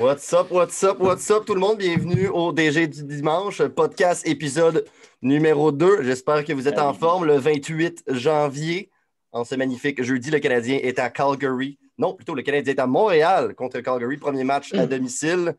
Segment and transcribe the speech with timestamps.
[0.00, 1.76] What's up, what's up, what's up tout le monde?
[1.76, 4.86] Bienvenue au DG du dimanche, podcast épisode
[5.20, 6.04] numéro 2.
[6.04, 8.90] J'espère que vous êtes en forme le 28 janvier.
[9.30, 11.78] En ce magnifique jeudi, le Canadien est à Calgary.
[11.98, 14.16] Non, plutôt le Canadien est à Montréal contre Calgary.
[14.16, 15.54] Premier match à domicile.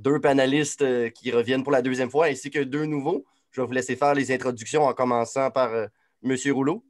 [0.00, 3.24] Deux panélistes euh, qui reviennent pour la deuxième fois ainsi que deux nouveaux.
[3.52, 5.86] Je vais vous laisser faire les introductions en commençant par euh,
[6.20, 6.82] Monsieur Rouleau.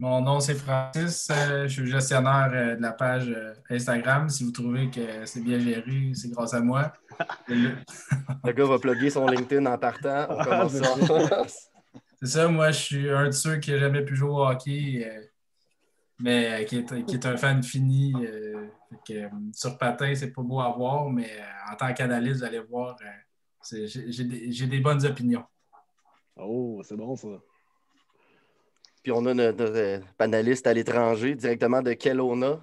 [0.00, 1.28] Mon nom, c'est Francis.
[1.30, 4.30] Euh, je suis gestionnaire euh, de la page euh, Instagram.
[4.30, 6.94] Si vous trouvez que c'est bien géré, c'est grâce à moi.
[7.48, 10.26] Le gars va plugger son LinkedIn en partant.
[10.30, 11.44] On commence ça.
[12.18, 15.06] c'est ça, moi, je suis un de ceux qui n'a jamais pu jouer au hockey,
[16.18, 18.14] mais qui est, qui est, un fan fini.
[19.06, 21.28] Que, sur patin, c'est pas beau à voir, mais
[21.70, 22.96] en tant qu'analyste, vous allez voir,
[23.70, 25.44] j'ai des, des bonnes opinions.
[26.36, 27.28] Oh, c'est bon ça.
[29.02, 32.60] Puis on a notre, euh, panéliste à l'étranger, directement de Kelowna.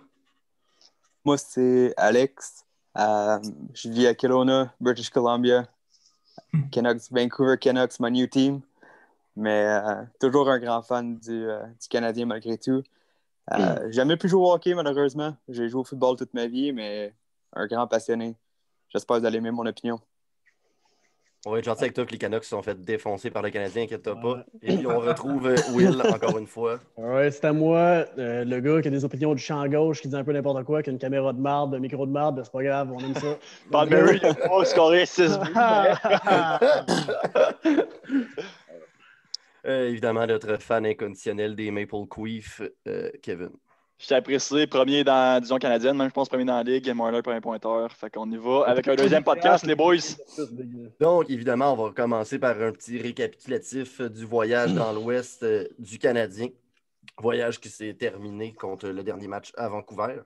[1.25, 2.65] Moi, c'est Alex.
[2.97, 3.39] Euh,
[3.73, 5.67] je vis à Kelowna, British Columbia.
[6.71, 8.61] Canucks, Vancouver Canucks, my new team.
[9.35, 12.81] Mais euh, toujours un grand fan du, du Canadien malgré tout.
[13.55, 15.35] J'ai jamais pu jouer au hockey, malheureusement.
[15.47, 17.13] J'ai joué au football toute ma vie, mais
[17.53, 18.35] un grand passionné.
[18.89, 19.99] J'espère que vous allez aimer mon opinion.
[21.47, 23.49] On va être gentil avec toi que les Canucks se sont fait défoncer par le
[23.49, 24.43] Canadien, inquiète-toi pas.
[24.61, 26.81] Et puis on retrouve euh, Will encore une fois.
[26.97, 30.09] Ouais, c'est à moi, euh, le gars qui a des opinions du champ gauche, qui
[30.09, 32.41] dit un peu n'importe quoi, qui a une caméra de marde, un micro de marde,
[32.43, 33.37] c'est pas grave, on aime ça.
[33.89, 35.31] Mary, il a pas scoré 6
[39.65, 42.61] euh, évidemment, notre fan inconditionnel des Maple Queef,
[43.21, 43.51] Kevin.
[43.99, 47.23] Je t'ai apprécié, premier dans Disons canadienne, même je pense premier dans la ligue, Marler
[47.23, 47.91] pour un pointeur.
[47.93, 49.95] Fait qu'on y va avec un deuxième podcast, les boys.
[50.99, 55.97] Donc, évidemment, on va commencer par un petit récapitulatif du voyage dans l'ouest euh, du
[55.97, 56.49] Canadien.
[57.19, 60.17] Voyage qui s'est terminé contre le dernier match à Vancouver.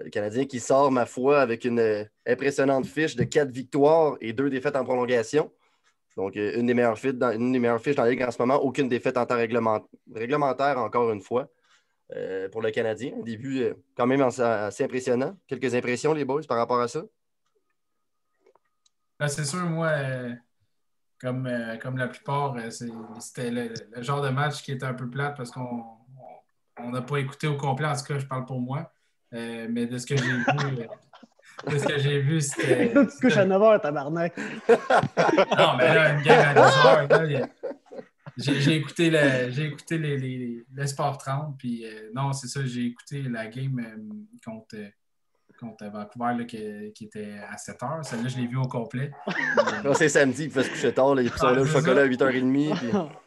[0.00, 4.16] Euh, le Canadien qui sort, ma foi, avec une euh, impressionnante fiche de quatre victoires
[4.22, 5.52] et deux défaites en prolongation.
[6.16, 8.40] Donc, une des meilleures fiches dans, une des meilleures fiches dans la Ligue en ce
[8.40, 8.56] moment.
[8.56, 11.50] Aucune défaite en temps réglementaire, encore une fois.
[12.16, 13.12] Euh, pour le Canadien.
[13.18, 15.36] Un début euh, quand même assez impressionnant.
[15.46, 17.02] Quelques impressions, les boys, par rapport à ça?
[19.18, 20.34] Ben, c'est sûr, moi, euh,
[21.20, 21.48] comme,
[21.80, 22.56] comme la plupart,
[23.20, 25.84] c'était le, genre de match qui était un peu plate parce qu'on
[26.80, 27.86] n'a pas écouté au complet.
[27.86, 28.92] En tout cas, je parle pour moi.
[29.30, 30.44] mais de ce que j'ai vu.
[31.66, 32.92] De ce que j'ai vu, c'était.
[32.92, 34.36] tu couches à 9 h, tabarnak.
[34.68, 37.48] non, mais là, une game à 10 h,
[38.36, 43.22] j'ai écouté, le, écouté les, les, Sport 30, puis euh, non, c'est ça, j'ai écouté
[43.22, 44.76] la game euh, contre,
[45.58, 48.02] contre Vancouver là, qui, qui, était à 7 h.
[48.02, 49.12] Celle-là, je l'ai vue au complet.
[49.94, 52.78] c'est samedi, il fait se coucher tard, là, ils sont là au chocolat à 8h30.
[52.78, 52.90] Puis...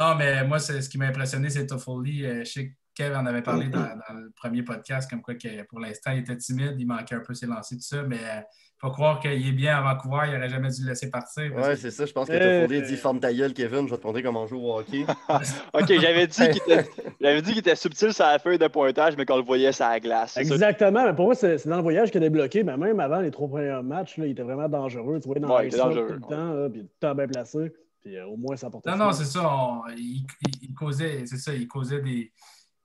[0.00, 2.24] Non, mais moi, ce qui m'a impressionné, c'est Toffoli.
[2.24, 5.34] Euh, je sais que Kev en avait parlé dans, dans, le premier podcast, comme quoi
[5.34, 8.46] que pour l'instant, il était timide, il manquait un peu ses lancers, tout ça, mais
[8.78, 11.50] faut croire qu'il est bien à Vancouver, il n'aurait jamais dû le laisser partir.
[11.54, 12.04] Oui, c'est ça.
[12.04, 13.86] Je pense que tu as fondé dit Forme ta gueule, Kevin.
[13.86, 15.06] Je vais te montrer comment on joue au hockey.
[15.74, 17.58] OK, j'avais dit qu'il était...
[17.58, 20.36] était, subtil sur la feuille de pointage, mais qu'on le voyait sur la glace.
[20.36, 21.04] Exactement.
[21.04, 22.64] Mais pour moi, c'est dans le voyage qu'il a débloqué.
[22.64, 25.20] Mais même avant les trois premiers matchs, là, il était vraiment dangereux.
[25.20, 27.28] Tu vois, dans ouais, il dangereux, tout le temps, là, puis tout le temps bien
[27.28, 27.72] placé.
[28.02, 28.90] Puis euh, au moins, ça portait.
[28.90, 29.80] Non, non, c'est ça.
[29.96, 30.26] il,
[30.62, 32.30] il, causait, c'est ça, il causait des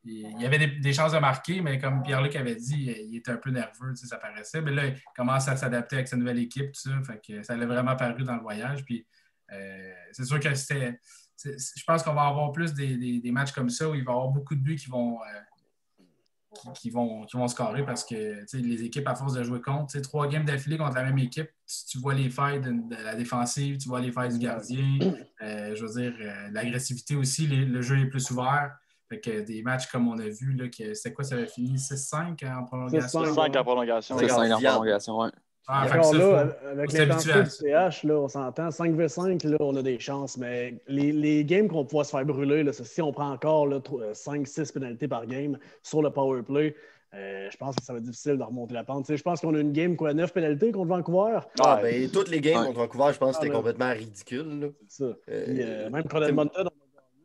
[0.03, 3.38] il y avait des, chances de marquer, mais comme Pierre-Luc avait dit, il était un
[3.38, 4.62] peu nerveux, ça paraissait.
[4.62, 6.89] Mais là, il commence à s'adapter avec sa nouvelle équipe, ça.
[7.03, 8.84] Fait ça l'a vraiment paru dans le voyage.
[8.84, 9.06] Puis
[9.53, 11.00] euh, c'est sûr que c'était.
[11.44, 14.29] Je pense qu'on va avoir plus des, matchs comme ça où il va y avoir
[14.29, 19.07] beaucoup de buts qui vont, euh, qui, vont, qui vont scorer parce que les équipes,
[19.07, 21.50] à force de jouer contre, trois games d'affilée contre la même équipe,
[21.89, 22.73] tu, vois les failles de,
[23.03, 25.00] la défensive, tu vois les failles du gardien.
[25.41, 26.13] Euh, je veux dire,
[26.51, 28.78] l'agressivité aussi, le jeu est plus ouvert.
[29.11, 31.75] Fait que des matchs comme on a vu, là, que c'est quoi, ça avait fini
[31.75, 33.23] 6-5 en prolongation?
[33.25, 34.17] 6-5 en prolongation.
[34.17, 35.27] 6-5 en prolongation, oui.
[35.67, 40.38] Ah, là, avec l'intensité du CH, là, on s'entend, 5v5, là, on a des chances,
[40.38, 44.71] mais les, les games qu'on pourra se faire brûler, là, si on prend encore 5-6
[44.71, 46.74] pénalités par game sur le power play,
[47.13, 49.13] euh, je pense que ça va être difficile de remonter la pente.
[49.13, 51.39] je pense qu'on a une game, quoi, 9 pénalités contre Vancouver?
[51.59, 54.71] Ah, ben, toutes les games contre Vancouver, je pense que c'était ah, complètement ridicule.
[54.88, 55.03] C'est ça.
[55.03, 56.69] Euh, euh, même contre Edmonton,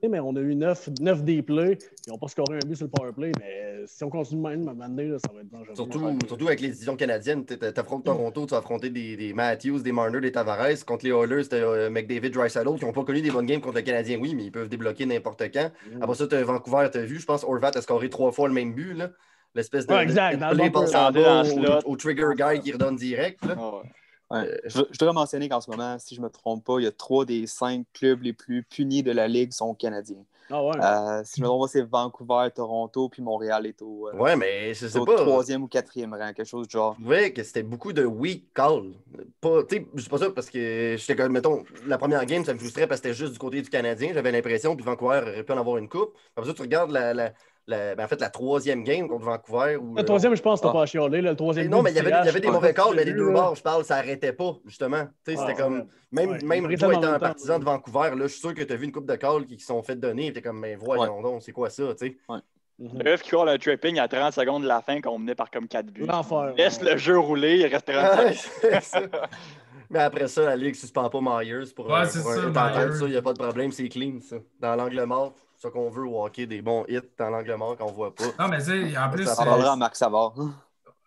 [0.09, 1.79] mais on a eu 9, 9 des plays.
[2.07, 4.49] Ils n'ont pas scoré un but sur le power play, mais si on continue de
[4.49, 5.75] même, à un ça va être dangereux.
[5.75, 7.45] Surtout, surtout avec les divisions canadiennes.
[7.45, 10.85] Tu affrontes Toronto, tu vas affronter des, des, Matthews, des Marner, des Tavares.
[10.87, 13.77] Contre les Oilers, c'était euh, McDavid, Dreisaitl, qui n'ont pas connu des bonnes games contre
[13.77, 15.71] le Canadien, oui, mais ils peuvent débloquer n'importe quand.
[15.93, 16.03] Mm.
[16.03, 18.49] Après ça, tu as Vancouver, tu as vu, je pense, Orvat a scoré trois fois
[18.49, 18.97] le même but.
[19.55, 23.43] L'espèce de, ouais, exact, de, play au, au, trigger guy qui redonne direct.
[23.45, 23.57] Là.
[24.33, 26.85] Euh, je, je, dois mentionner qu'en ce moment, si je ne me trompe pas, il
[26.85, 30.25] y a trois des cinq clubs les plus punis de la Ligue sont canadiens.
[30.51, 30.77] Ah ouais.
[30.81, 34.37] Euh, si je me trompe pas, c'est Vancouver, Toronto, puis Montréal est au, euh, ouais,
[34.37, 35.17] mais je sais au pas.
[35.17, 36.95] troisième ou quatrième rang, quelque chose du genre.
[36.99, 38.93] Je trouvais que c'était beaucoup de weak call.
[39.41, 39.63] Pas,
[39.95, 42.87] je sais pas ça parce que j'étais comme, mettons, la première game, ça me frustrait
[42.87, 44.11] parce que c'était juste du côté du Canadien.
[44.15, 46.15] J'avais l'impression, puis Vancouver aurait pu en avoir une coupe.
[46.37, 47.33] Après ça, tu regardes la, la,
[47.67, 49.77] la, ben en fait, la troisième game contre Vancouver.
[49.77, 50.75] Où, le troisième, je pense que t'as ah.
[50.75, 51.21] pas chialé.
[51.21, 53.13] Le troisième non, mais il y avait, il y avait des mauvais calls, mais les
[53.13, 55.07] deux bords, je parle, ça arrêtait pas, justement.
[55.25, 55.87] C'était ah, comme.
[56.13, 58.73] Même, ouais, même toi étant un partisan de Vancouver, là, je suis sûr que tu
[58.73, 60.33] as vu une coupe de calls qui, sont faites donner.
[60.33, 62.17] Tu comme, mais voyons donc, c'est quoi ça, tu sais?
[62.29, 62.39] Ouais.
[62.79, 65.67] Bref, qui call un tripping à 30 secondes de la fin qu'on menait par comme
[65.67, 66.05] 4 buts.
[66.07, 66.53] L'enfer.
[66.59, 69.11] Laisse le jeu rouler, il reste 30
[69.91, 73.17] Mais après ça, la Ligue ne suspend pas Myers pour, ouais, c'est ça, Il n'y
[73.17, 74.37] a pas de problème, c'est clean, ça.
[74.61, 77.93] Dans l'angle mort, ça qu'on veut au hockey, des bons hits dans l'angle mort qu'on
[77.93, 78.25] voit pas.
[78.39, 79.25] Non, mais tu sais, en plus.
[79.25, 80.37] Ça parlera à Max Savard.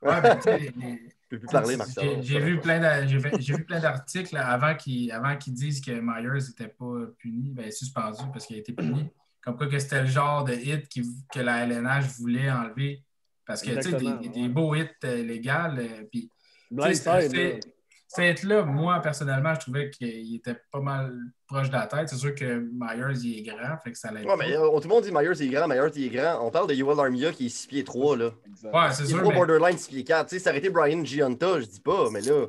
[0.02, 0.72] Ouais, mais tu
[1.30, 2.22] peux plus parler, Max Savard.
[2.22, 2.80] J'ai vu plein
[3.80, 8.60] d'articles avant qu'ils qu disent que Myers n'était pas puni, ben, suspendu parce qu'il a
[8.60, 9.10] été puni.
[9.42, 13.04] Comme quoi que c'était le genre de hit qui, que la LNH voulait enlever.
[13.46, 15.80] Parce que, tu sais, des, des, beaux hits euh, légaux.
[15.80, 16.30] Euh, puis,
[18.18, 21.14] là, moi, personnellement, je trouvais qu'il était pas mal
[21.48, 22.10] proche de la tête.
[22.10, 24.90] C'est sûr que Myers, il est grand, fait que ça Ouais, mais euh, tout le
[24.90, 26.46] monde dit Myers, il est grand, Myers, il est grand.
[26.46, 28.32] On parle de Yoel Armia qui est 6 pieds 3, là.
[28.64, 29.22] Ouais, c'est sûr.
[29.24, 30.30] Il est borderline 6 pieds 4.
[30.30, 32.48] Tu sais, ça aurait été Brian Gianta, je dis pas, mais là.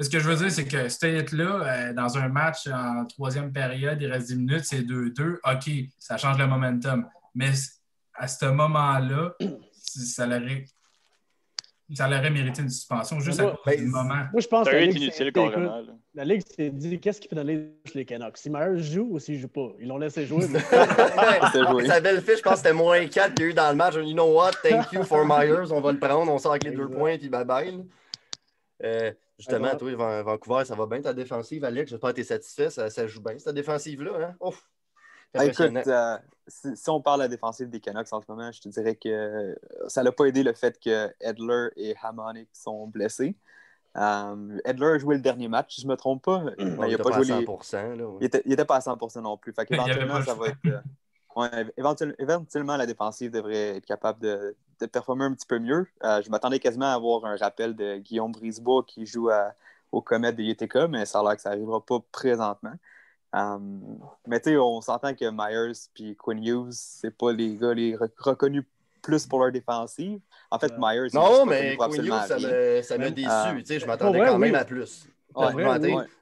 [0.00, 3.52] Ce que je veux dire, c'est que cette là euh, dans un match en troisième
[3.52, 5.36] période, il reste 10 minutes, c'est 2-2.
[5.44, 7.06] OK, ça change le momentum.
[7.34, 7.52] Mais
[8.14, 9.34] à ce moment-là,
[9.72, 10.64] ça l'aurait
[11.94, 14.26] ça aurait mérité une suspension juste à cause du moment.
[14.32, 15.12] Moi, je pense que la Ligue,
[16.14, 18.38] la Ligue s'est dit qu'est-ce qui peut donner les Canucks?
[18.38, 19.68] Si Myers joue ou s'il joue pas?
[19.80, 20.46] Ils l'ont laissé jouer.
[20.48, 20.60] Mais...
[21.86, 23.76] Sa belle fiche, je pense que c'était moins 4 qu'il y a eu dans le
[23.76, 23.94] match.
[23.94, 24.52] You know what?
[24.62, 25.72] Thank you for Myers.
[25.72, 26.30] On va le prendre.
[26.32, 27.18] On sort avec les deux points.
[27.18, 27.84] Puis bye bye.
[28.84, 31.90] Euh, justement, toi, Vancouver, ça va bien ta défensive, Alex?
[31.90, 32.70] J'espère que tu es satisfait.
[32.70, 34.12] Ça, ça, joue bien, cette défensive-là.
[34.20, 34.34] Hein?
[34.40, 34.68] Ouf.
[35.34, 38.60] Ah, écoute, euh, si, on parle de la défensive des Canucks en ce moment, je
[38.60, 39.56] te dirais que
[39.88, 43.36] ça n'a pas aidé le fait que Edler et Hamonic sont blessés.
[43.96, 46.44] Euh, Edler a joué le dernier match, si je ne me trompe pas.
[46.58, 47.96] il n'a pas, joué à 100%.
[47.96, 49.52] Là, il n'était pas à 100% non plus.
[49.52, 50.58] Fait éventuellement, ça va être.
[51.38, 51.64] Euh,
[52.18, 55.86] éventuellement, la défensive devrait être capable de, de performer un petit peu mieux.
[56.02, 59.30] je m'attendais quasiment à avoir un rappel de Guillaume Brisebois qui joue
[59.92, 62.74] au Comet de UTK, mais ça a l'air que ça n'arrivera pas présentement.
[63.32, 67.72] Um, mais tu sais, on s'entend que Myers et Quinn Hughes, c'est pas les gars
[67.72, 68.64] les reconnus
[69.00, 70.20] plus pour leur défensive.
[70.50, 71.08] En fait, Myers.
[71.14, 73.28] Non, mais Quinn Hughes, ça m'a déçu.
[73.28, 75.08] Uh, tu sais, je m'attendais quand même à plus.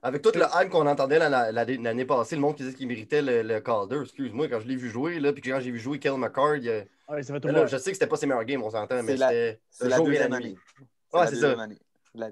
[0.02, 3.60] Avec toute le hype qu'on entendait l'année passée, le monde qui disait qu'il méritait le,
[3.60, 6.56] Calder, excuse-moi, quand je l'ai vu jouer, là, puis quand j'ai vu jouer Kel McCard,
[6.56, 10.10] il je sais que c'était pas ses meilleurs games, on s'entend, mais c'était le jour
[10.10, 10.56] et la nuit.
[11.12, 11.56] Ouais, c'est ça.
[12.14, 12.30] La...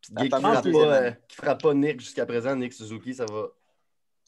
[0.00, 3.48] Qui, frappe pas, euh, qui frappe pas Nick jusqu'à présent, Nick Suzuki, ça va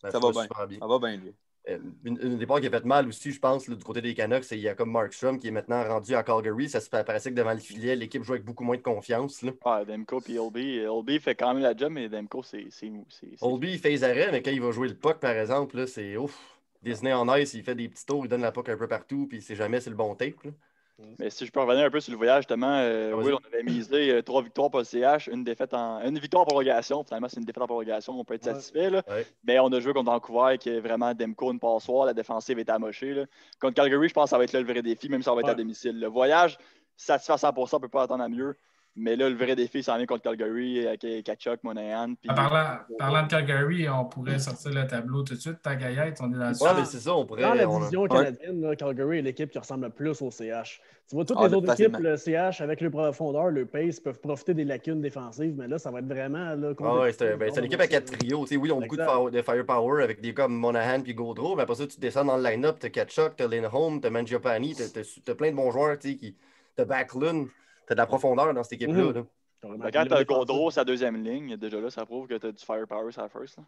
[0.00, 0.78] ça, va bien.
[0.78, 1.34] Ça va bien, lui.
[1.68, 4.44] Euh, une, une départ qui a fait mal aussi, je pense, du côté des Canucks,
[4.44, 6.68] c'est il y a comme Markstrom qui est maintenant rendu à Calgary.
[6.68, 9.42] Ça se paraissait que devant le filet, l'équipe joue avec beaucoup moins de confiance.
[9.42, 9.52] Là.
[9.66, 10.86] Ouais, Demko Olby.
[10.86, 13.06] Olby fait quand même la job, mais Demko, c'est mou.
[13.40, 16.16] Olby, il fait les arrêts, mais quand il va jouer le puck, par exemple, c'est
[16.16, 16.38] ouf.
[16.82, 19.26] Disney en ice, il fait des petits tours, il donne la puck un peu partout,
[19.28, 20.42] puis c'est jamais c'est le bon tape.
[20.44, 20.50] Là.
[21.18, 23.62] Mais si je peux revenir un peu sur le voyage, justement, euh, oui, on avait
[23.62, 27.04] misé euh, trois victoires pour le CH, une défaite en une victoire en prolongation.
[27.04, 28.90] Finalement, c'est une défaite en prolongation, on peut être satisfait.
[28.90, 29.04] Là.
[29.44, 32.06] Mais on a joué contre Vancouver, qui est vraiment Demko, une passoire.
[32.06, 33.14] La défensive est amochée.
[33.14, 33.26] Là.
[33.60, 35.34] Contre Calgary, je pense que ça va être là, le vrai défi, même si ça
[35.34, 36.00] va être à domicile.
[36.00, 36.58] Le voyage,
[36.96, 38.56] satisfait à 100%, on ne peut pas attendre à mieux.
[38.98, 42.14] Mais là, le vrai défi, ça vient contre Calgary, avec Kachuk, Monahan.
[42.14, 42.28] Puis...
[42.28, 45.62] parlant, parlant, de Calgary, on pourrait sortir le tableau tout de suite.
[45.62, 47.42] Tagayette, on est dans le ouais, c'est ça, on pourrait.
[47.42, 50.80] Dans la division canadienne, là, Calgary est l'équipe qui ressemble le plus au CH.
[51.08, 54.20] Tu vois, toutes ah, les autres équipes, le CH, avec le profondeur, le pace, peuvent
[54.20, 56.54] profiter des lacunes défensives, mais là, ça va être vraiment.
[56.54, 58.44] Là, ah ouais, c'est ben, une équipe à quatre trios.
[58.50, 61.76] oui, ils ont beaucoup de, firepower avec des gars comme Monahan puis Gaudreau, mais après
[61.76, 64.64] ça, tu descends dans le line-up, tu as Kachuk, tu as Lindholm, tu as Mangiapane,
[64.74, 66.36] tu as, plein de bons joueurs, tu qui.
[66.76, 67.48] Tu as Backlund,
[67.92, 69.24] as de la profondeur dans cette équipe-là.
[69.64, 72.52] Mais quand tu as Gaudreau sa deuxième ligne, déjà là, ça prouve que tu as
[72.52, 73.58] du firepower sur la first.
[73.58, 73.64] Là.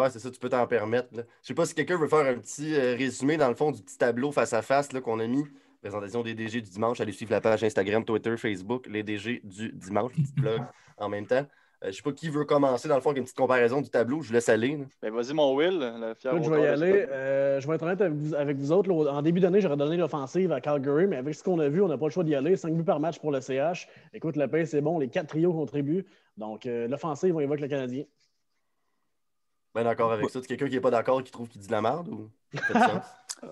[0.00, 1.08] Ouais, c'est ça, tu peux t'en permettre.
[1.14, 3.82] Je sais pas si quelqu'un veut faire un petit euh, résumé dans le fond du
[3.82, 5.44] petit tableau face à face qu'on a mis.
[5.82, 7.00] Présentation des DG du dimanche.
[7.00, 10.62] Allez suivre la page Instagram, Twitter, Facebook, les DG du dimanche, petit blog
[10.96, 11.46] en même temps.
[11.84, 13.82] Euh, je ne sais pas qui veut commencer dans le fond avec une petite comparaison
[13.82, 14.22] du tableau.
[14.22, 14.78] Je laisse aller.
[15.02, 15.78] Ben, vas-y, mon Will.
[15.78, 17.06] Le fier je vais y aller.
[17.10, 18.90] Euh, je vais être honnête avec vous, autres.
[18.90, 21.88] en début d'année, j'aurais donné l'offensive à Calgary, mais avec ce qu'on a vu, on
[21.88, 22.56] n'a pas le choix d'y aller.
[22.56, 23.86] 5 buts par match pour le CH.
[24.14, 24.98] Écoute, le pain, c'est bon.
[24.98, 26.06] Les quatre trios contribuent.
[26.38, 28.04] Donc, euh, l'offensive, on avec le Canadien.
[29.74, 30.40] Ben d'accord avec ça.
[30.40, 32.30] Tu quelqu'un qui n'est pas d'accord qui trouve qu'il dit de la merde ou?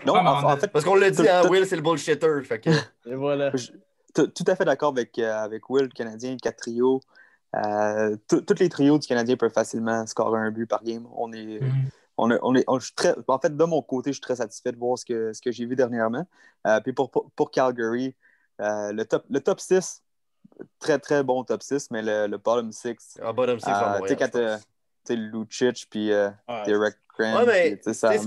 [0.07, 0.69] Non, en, fait.
[0.69, 2.43] Parce qu'on l'a dit, hein, Will, c'est le bullshitter.
[2.45, 2.71] Fait que...
[3.05, 3.53] Et voilà.
[4.15, 7.03] tout à fait d'accord avec, avec Will, le Canadien, quatre trios.
[7.55, 11.07] Euh, tous les trios du Canadien peuvent facilement scorer un but par game.
[11.15, 11.89] On est, mm-hmm.
[12.17, 14.99] on, on est, très, en fait, de mon côté, je suis très satisfait de voir
[14.99, 16.27] ce que, ce que j'ai vu dernièrement.
[16.67, 18.15] Euh, puis pour, pour, Calgary,
[18.61, 20.03] euh, le, top, le top 6,
[20.79, 23.21] très très bon top 6, mais le, le bottom 6.
[23.23, 23.67] Ah, bottom 6,
[24.07, 24.17] Tu
[25.05, 26.09] sais, Lucic puis
[26.67, 27.45] Derek Grant.
[27.45, 28.27] Ouais, mais, ça, c'est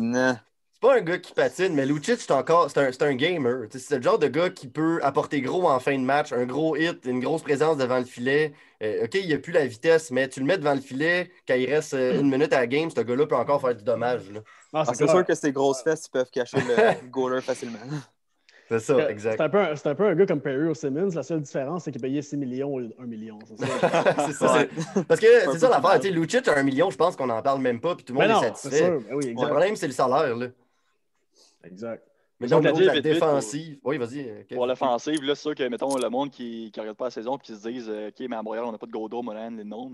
[0.86, 3.68] pas un gars qui patine, mais Lucic, c'est encore c'est un, un, gamer.
[3.72, 6.76] C'est le genre de gars qui peut apporter gros en fin de match, un gros
[6.76, 8.54] hit, une grosse présence devant le filet.
[8.84, 11.56] Euh, OK, il a plus la vitesse, mais tu le mets devant le filet, quand
[11.56, 14.22] il reste euh, une minute à la game, ce gars-là peut encore faire du dommage.
[14.74, 17.80] Ah, c'est sûr que ces grosses fesses peuvent cacher le goaler facilement.
[18.68, 19.36] C'est ça, exact.
[19.36, 19.44] C'est
[19.88, 21.10] un, peu un gars comme Perry ou Simmons.
[21.14, 23.38] La seule différence, c'est qu'il payait 6 millions ou 1 million.
[23.48, 24.66] C'est ça.
[25.08, 26.12] Parce que c'est ça l'affaire.
[26.12, 28.44] Lucic a 1 million, je pense qu'on n'en parle même pas, puis tout le monde
[28.44, 28.90] est satisfait.
[28.90, 30.36] Ben le problème, c'est le salaire.
[30.36, 30.48] Là.
[31.66, 32.04] Exact.
[32.40, 33.80] Mais donc, la, défensive.
[33.84, 34.28] oui, vas-y.
[34.28, 37.12] Euh, pour l'offensive, là, c'est sûr que, mettons, le monde qui ne regarde pas la
[37.12, 39.22] saison et qui se disent euh, OK, mais à Montréal, on n'a pas de Godot,
[39.22, 39.94] Molan, les noms.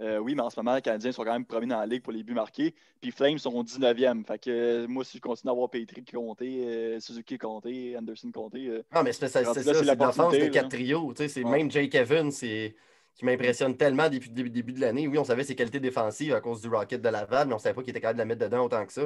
[0.00, 2.02] Euh, oui, mais en ce moment, les Canadiens sont quand même premiers dans la ligue
[2.02, 2.74] pour les buts marqués.
[3.02, 4.24] Puis Flames sont 19e.
[4.24, 8.82] Fait que moi, si je continue à avoir Petri qui comptait, Suzuki comptait, Anderson comptait.
[8.90, 11.12] ah, mais c'est ça, c'est ça, c'est l'offense de quatre trios.
[11.14, 12.74] C'est Même Jake Evans, c'est
[13.14, 15.06] qui m'impressionne tellement depuis le début, de l'année.
[15.06, 17.60] Oui, on savait ses qualités défensives à cause du Rocket de Laval, mais on ne
[17.62, 19.02] savait pas qu'il était capable de la mettre dedans autant que ça.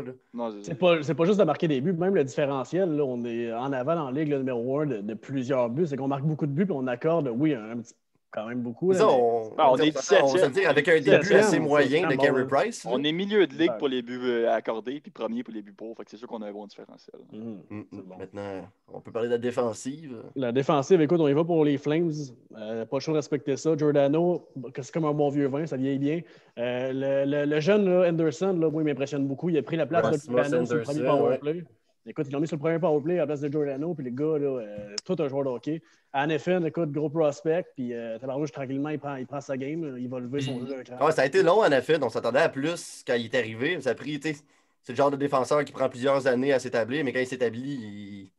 [0.62, 3.73] C'est pas, pas juste de marquer des buts, même le différentiel, là, on est en
[3.73, 5.87] aval en ligue le numéro 1 de, plusieurs buts.
[5.87, 7.95] C'est qu'on marque beaucoup de buts, puis on accorde, oui, un, petit
[8.30, 8.92] quand même beaucoup.
[8.92, 12.47] Ça, on, ah, on, est 17 on, dire, avec un début assez moyen de Gary
[12.47, 12.87] Price.
[12.88, 15.73] On est milieu de ligue pour les buts euh, accordés, puis premier pour les buts
[15.73, 16.02] pauvres.
[16.06, 17.20] c'est sûr qu'on a un bon différentiel.
[17.32, 18.02] Mm, mm, mm.
[18.18, 20.16] Maintenant, on peut parler de la défensive.
[20.37, 22.12] La défensive, écoute, on y va pour les Flames.
[22.56, 23.76] Euh, pas choix de respecter ça.
[23.76, 26.20] Giordano, c'est comme un bon vieux vin, ça vieillit bien.
[26.58, 29.49] Euh, le, le, jeune Anderson, là, moi, il m'impressionne beaucoup.
[29.49, 30.18] Il a pris la place de
[30.66, 31.64] sur le premier powerplay.
[32.09, 34.12] Écoute, ils l'ont mis sur le premier powerplay à la place de Giordano, puis les
[34.12, 35.83] gars, là, euh, tout un joueur de hockey.
[36.12, 40.09] Anefin, écoute, gros prospect, puis euh, Tabarouche, tranquillement, il prend, il prend sa game, il
[40.09, 40.83] va lever son jeu.
[41.00, 42.00] Ouais, ça a été long, Anefin.
[42.03, 43.81] On s'attendait à plus quand il est arrivé.
[43.83, 47.12] Ça a pris, c'est le genre de défenseur qui prend plusieurs années à s'établir, mais
[47.12, 48.31] quand il s'établit, il...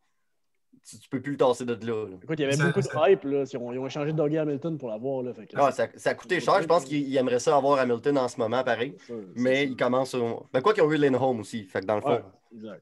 [0.84, 2.08] tu, ne peux plus le tasser de là.
[2.24, 3.24] Écoute, il y avait beaucoup de hype.
[3.24, 3.44] Là.
[3.44, 5.22] Ils, ont, ils ont échangé de Doggy Hamilton pour l'avoir.
[5.22, 6.60] Là, ah, ça, ça, a coûté cher.
[6.64, 8.96] Je pense qu'il aimerait ça avoir Hamilton en ce moment, pareil.
[9.36, 10.16] mais il commence.
[10.52, 11.66] Ben, quoi qu'ils ont eu Home aussi.
[11.66, 12.22] Fait que dans le fond.
[12.52, 12.82] exact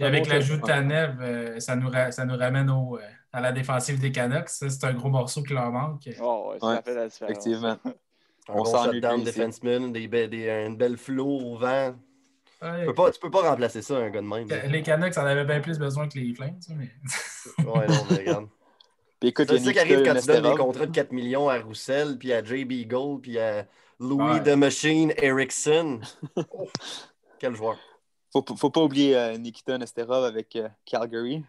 [0.00, 3.00] avec l'ajout de Tanev, euh, ça, nous ça nous ramène au, euh,
[3.32, 4.48] à la défensive des Canucks.
[4.48, 6.08] C'est un gros morceau qui leur manque.
[6.20, 7.30] Oh, ouais, ça fait la différence.
[7.30, 7.76] Effectivement.
[8.48, 11.94] On bon shutdown defenseman, des, des, une belle flow au vent.
[12.60, 14.48] Tu peux, pas, tu peux pas remplacer ça, un gars de même.
[14.70, 16.60] Les Canucks en avaient bien plus besoin que les Flames.
[16.70, 16.90] Mais...
[17.64, 18.48] ouais, non, mais regarde.
[19.22, 22.32] C'est ça qui arrive quand tu donnes des contrats de 4 millions à Roussel, puis
[22.32, 23.66] à JB Gold, puis à
[23.98, 26.00] Louis the Machine Erickson.
[27.38, 27.78] quel joueur.
[28.34, 31.44] Faut, faut pas oublier euh, Nikita Nesterov avec euh, Calgary.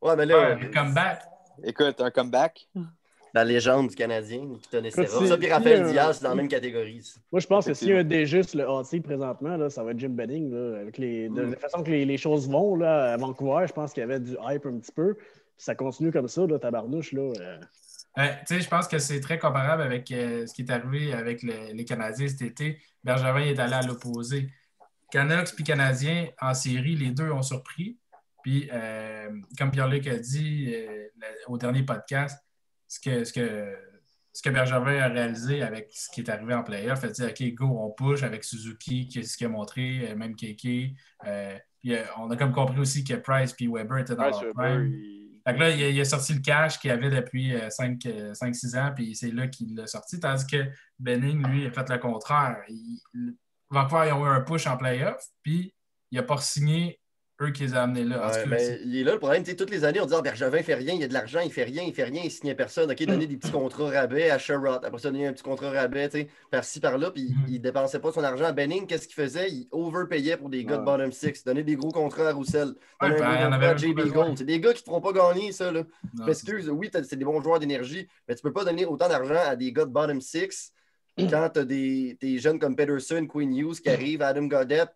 [0.00, 0.52] Ouais, mais là.
[0.52, 1.22] un comeback.
[1.64, 2.68] Écoute, un comeback.
[3.34, 5.26] La légende du Canadien, Nikita Nesterov.
[5.26, 7.02] Ça, puis Raphaël Diaz, c'est dans la même catégorie.
[7.32, 9.90] Moi, je pense que s'il y a un déjà le hot présentement, là, ça va
[9.90, 10.54] être Jim Benning.
[10.80, 14.00] avec les, de, la façon que les, choses vont là, à Vancouver, je pense qu'il
[14.00, 15.16] y avait du hype un petit peu.
[15.56, 17.12] ça continue comme ça, là, tabarnouche.
[17.12, 17.32] Là,
[18.16, 18.30] euh.
[18.48, 22.42] je pense que c'est très comparable avec ce qui est arrivé avec les Canadiens cet
[22.42, 22.78] été.
[23.02, 24.48] Bergevin est allé à l'opposé.
[25.10, 27.98] Canucks puis Canadiens en série, les deux ont surpris.
[28.42, 31.08] Puis, euh, comme Pierre-Luc a dit euh,
[31.48, 32.38] au dernier podcast,
[32.86, 33.76] ce que, ce, que,
[34.32, 37.24] ce que Bergevin a réalisé avec ce qui est arrivé en playoff, il a dit
[37.24, 40.94] OK, go, on push avec Suzuki, qui, ce qu'il a montré, euh, même Keke.
[41.80, 44.92] puis, on a comme compris aussi que Price puis Weber étaient dans leur prime.
[45.46, 49.30] Fait que là, il a, sorti le cash qu'il avait depuis 5-6 ans, puis c'est
[49.30, 50.20] là qu'il l'a sorti.
[50.20, 50.66] Tandis que
[50.98, 52.58] Benning, lui, a fait le contraire.
[52.68, 53.34] Il,
[53.70, 55.74] Vancouver, ils ont eu un push en playoff, puis
[56.10, 57.00] il n'a pas signé
[57.40, 58.32] eux qui les ont amenés là.
[58.46, 59.44] Ben, il est là le problème.
[59.44, 61.52] Toutes les années, on dit ah, Bergevin fait rien, il y a de l'argent, il
[61.52, 62.90] fait rien, il fait rien, il signe personne.
[62.90, 64.84] OK, donner des petits contrats rabais à Sherrod.
[64.84, 66.08] Après ça, donner un petit contrat rabais
[66.50, 67.48] par-ci, par-là, puis mm-hmm.
[67.48, 68.86] il ne dépensait pas son argent à Benning.
[68.86, 69.50] Qu'est-ce qu'il faisait?
[69.50, 73.22] Il overpayait pour des gars de bottom six, donnait des gros contrats à Roussel, donnait
[73.22, 74.38] un ben, gros à JB Gold.
[74.38, 75.70] C'est des gars qui ne te feront pas gagner, ça.
[75.70, 75.84] Là.
[76.26, 79.40] Excuse, oui, c'est des bons joueurs d'énergie, mais tu ne peux pas donner autant d'argent
[79.46, 80.72] à des gars de bottom six
[81.26, 84.90] quand tu as des, des, jeunes comme Peterson, Queen Hughes qui arrivent, Adam Goddett,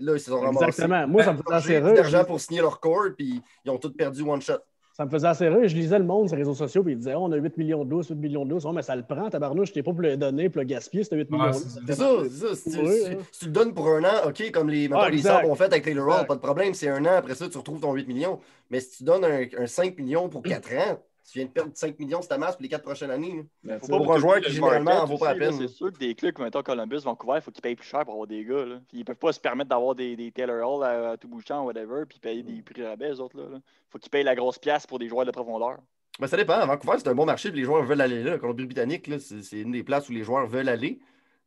[0.00, 0.66] là, ils se sont ramassés.
[0.66, 1.08] Exactement.
[1.08, 1.94] Moi, ça me faisait assez rire.
[1.94, 4.58] d'argent pour signer leur corps, puis ils ont tous perdu one shot.
[4.92, 5.66] Ça me faisait assez rire.
[5.66, 7.56] Je lisais le monde sur les réseaux sociaux, puis ils disaient oh, on a 8
[7.56, 10.02] millions de 8 millions de Oh, mais ça le prend, tabarnouche, je t'ai pas pour
[10.02, 12.54] le donner, pour le gaspiller, c'était 8 millions de C'est ça, c'est ça.
[12.54, 15.84] Si, tu, le donnes pour un an, OK, comme les, ah, les ont fait avec
[15.84, 18.40] Taylor Hall, pas de problème, c'est un an, après ça, tu retrouves ton 8 millions.
[18.70, 20.98] Mais si tu donnes un, un 5 millions pour 4 ans,
[21.30, 23.46] tu viens de perdre 5 millions de ta masse pour les 4 prochaines années.
[23.64, 25.56] Il faut pour un joueur qui généralement en vaut pas la peine.
[25.56, 28.04] C'est sûr que des clubs comme mettons, Columbus, Vancouver, il faut qu'ils payent plus cher
[28.04, 28.64] pour avoir des gars.
[28.64, 28.80] Là.
[28.92, 31.64] Ils peuvent pas se permettre d'avoir des, des Taylor Hall à, tout bout de champ,
[31.64, 33.36] whatever, puis payer des prix rabais, eux autres.
[33.38, 33.60] Il
[33.90, 35.78] faut qu'ils payent la grosse pièce pour des joueurs de profondeur.
[36.18, 36.54] Ben, ça dépend.
[36.54, 38.38] À Vancouver, c'est un bon marché, les joueurs veulent aller là.
[38.38, 40.98] Colombie-Britannique, c'est une des places où les joueurs veulent aller.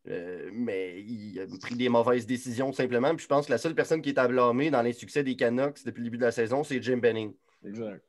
[0.08, 3.16] Euh, mais il a pris des mauvaises décisions simplement.
[3.16, 5.36] Puis je pense que la seule personne qui est à blâmer dans les succès des
[5.36, 7.34] Canucks depuis le début de la saison, c'est Jim Benning.
[7.66, 8.02] Exact.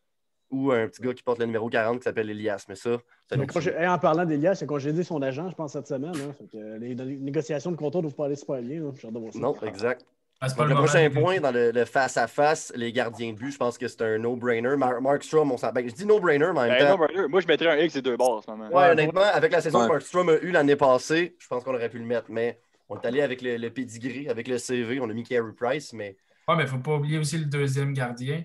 [0.55, 2.65] Ou un petit gars qui porte le numéro 40 qui s'appelle Elias.
[2.69, 2.99] Mais ça,
[3.37, 6.15] en parlant d'Elias, c'est quand j'ai dit son agent, je pense, cette semaine.
[6.15, 6.45] Hein.
[6.79, 8.93] les, négociations de contrat ne doivent pas aller super bien.
[9.35, 10.05] Non, exact.
[10.41, 14.03] Ah, le, prochain point dans le face-à-face, les gardiens de but, je pense que c'est
[14.03, 14.77] un no-brainer.
[14.77, 17.29] Mark Strom, on s'en ben, Je dis no-brainer, mais en même ben, temps...
[17.29, 18.69] Moi, je mettrais un X et deux barres en ce moment.
[18.69, 21.75] Ouais, honnêtement, avec la saison que Mark Strom a eue l'année passée, je pense qu'on
[21.75, 22.27] aurait pu le mettre.
[22.29, 25.01] Mais on est allé avec le, le pedigree, avec le CV.
[25.01, 26.17] On a mis Carey Price, mais...
[26.47, 28.45] Ouais, mais il ne faut pas oublier aussi le deuxième gardien.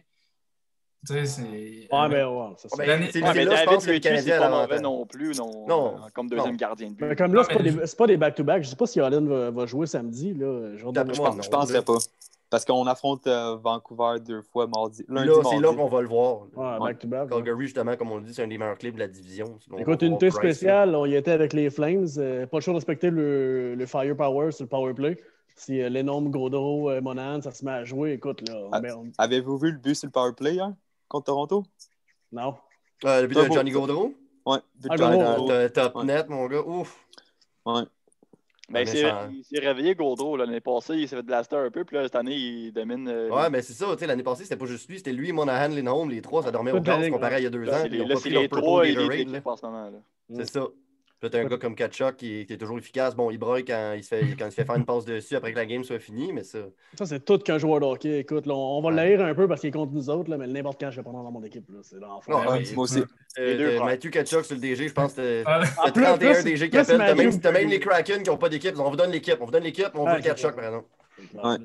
[1.07, 1.43] Tu sais, c'est.
[1.43, 5.95] Ouais, mais ouais, c'est mais David Ricky, c'est pas mauvais non plus, non, non.
[6.13, 7.05] comme deuxième gardien de but.
[7.05, 8.63] Mais comme là, c'est pas, des back-to-back.
[8.63, 10.33] Je sais pas si Allen va, va, jouer samedi.
[10.33, 10.75] Là.
[10.75, 11.97] Je, ne penserais pas.
[12.49, 15.05] Parce qu'on affronte euh, Vancouver deux fois mardi.
[15.07, 16.47] Lundi, c'est là qu'on va le voir.
[16.55, 17.29] Ouais, back-to-back.
[17.29, 19.57] Calgary, justement, comme on le dit, c'est un des meilleurs clubs de la division.
[19.77, 22.07] Écoute, une unité spéciale, on y était avec les Flames.
[22.17, 25.17] Euh, pas le choix de respecter le, le firepower sur le power play.
[25.55, 28.69] Si euh, l'énorme Gaudreau, euh, Monan, ça se met à jouer, écoute, là.
[29.17, 30.73] Avez-vous vu le but sur le power play hier
[31.09, 31.63] contre Toronto?
[32.31, 32.55] Non.
[33.03, 34.13] le but de Johnny Gaudreau?
[34.45, 36.61] Ouais, but de ah, Top net, mon gars.
[36.61, 37.05] Ouf.
[37.65, 37.83] Ouais.
[38.69, 42.03] Ben, il s'est réveillé Gaudreau l'année passée, il s'est fait blaster un peu, puis là,
[42.03, 43.07] cette année, il domine.
[43.07, 45.31] Euh, ouais, mais c'est ça, tu sais, l'année passée, c'était pas juste lui, c'était lui,
[45.31, 47.83] Monahan, Lindholm, les trois, ça dormait au casse comparé à il y a deux ans.
[47.83, 49.91] Là, c'est les trois, il est en ce moment.
[50.29, 50.67] C'est ça.
[51.19, 53.13] Peut-être un gars comme Kachuk qui, qui, est toujours efficace.
[53.13, 55.35] Bon, il broye quand il, se fait, quand il se fait faire une passe dessus
[55.35, 56.59] après que la game soit finie, mais ça.
[56.97, 58.19] Ça, c'est tout qu'un joueur de hockey.
[58.19, 59.21] Écoute, on, va ouais.
[59.21, 61.21] un peu parce qu'il est contre nous autres, là, mais n'importe quand je vais prendre
[61.21, 61.69] dans mon équipe.
[61.83, 62.31] C'est l'enfant.
[62.31, 63.03] Non, ouais, moi aussi.
[63.37, 66.97] Euh, Mathieu Kachuk sur le DG, je pense que c'est 31 DG qui appellent.
[66.97, 68.79] T'as même, as même les Kraken qui n'ont pas d'équipe.
[68.79, 69.37] On vous donne l'équipe.
[69.41, 70.87] On vous donne l'équipe, on veut le Kachuk, par exemple.
[71.43, 71.57] Ouais.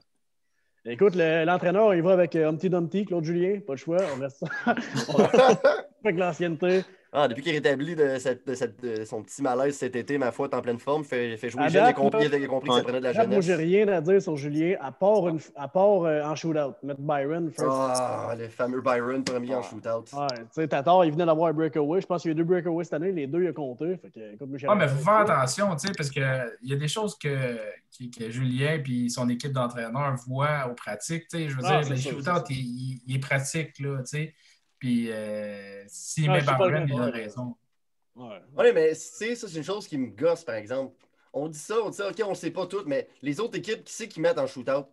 [0.87, 4.45] Écoute, l'entraîneur, il va avec euh, Humpty Dumpty, Claude Julien, pas de choix, on reste
[6.05, 6.83] avec l'ancienneté.
[7.17, 10.19] Ah, depuis qu'il est rétabli de, cette, de, cette, de, son petit malaise cet été,
[10.19, 12.83] ma foi, en pleine forme, fait, fait jouer jeune, il a compris, compris que ça
[12.83, 13.29] prenait de la jeunesse.
[13.31, 16.75] Moi, j'ai rien à dire sur Julien, à part, une, à part euh, en shootout.
[16.83, 17.71] Mettre Byron first.
[17.71, 20.13] Ah, le fameux Byron premier en shootout.
[20.13, 22.01] Ouais, tu sais, Tatar, il venait d'avoir un breakaway.
[22.01, 23.97] Je pense qu'il y a eu deux breakaways cette année, les deux, il a compté.
[23.97, 26.77] Fait que, écoute, ah, mais il faut faire attention, tu sais, parce qu'il y a
[26.77, 27.57] des choses que,
[28.19, 31.29] que, Julien et son équipe d'entraîneurs voient aux pratiques.
[31.29, 34.35] Tu sais, je veux ah, dire, le shootout, il, il, est pratique, là, tu sais.
[34.79, 37.57] Puis, euh, s'il met Byron, il a raison.
[38.17, 38.73] Ouais.
[38.73, 40.95] mais tu sais, ça, c'est une chose qui me gosse, par exemple.
[41.33, 43.59] On dit ça, on dit ça, OK, on ne sait pas tout, mais les autres
[43.59, 44.87] équipes, qui c'est qui mettent en shootout?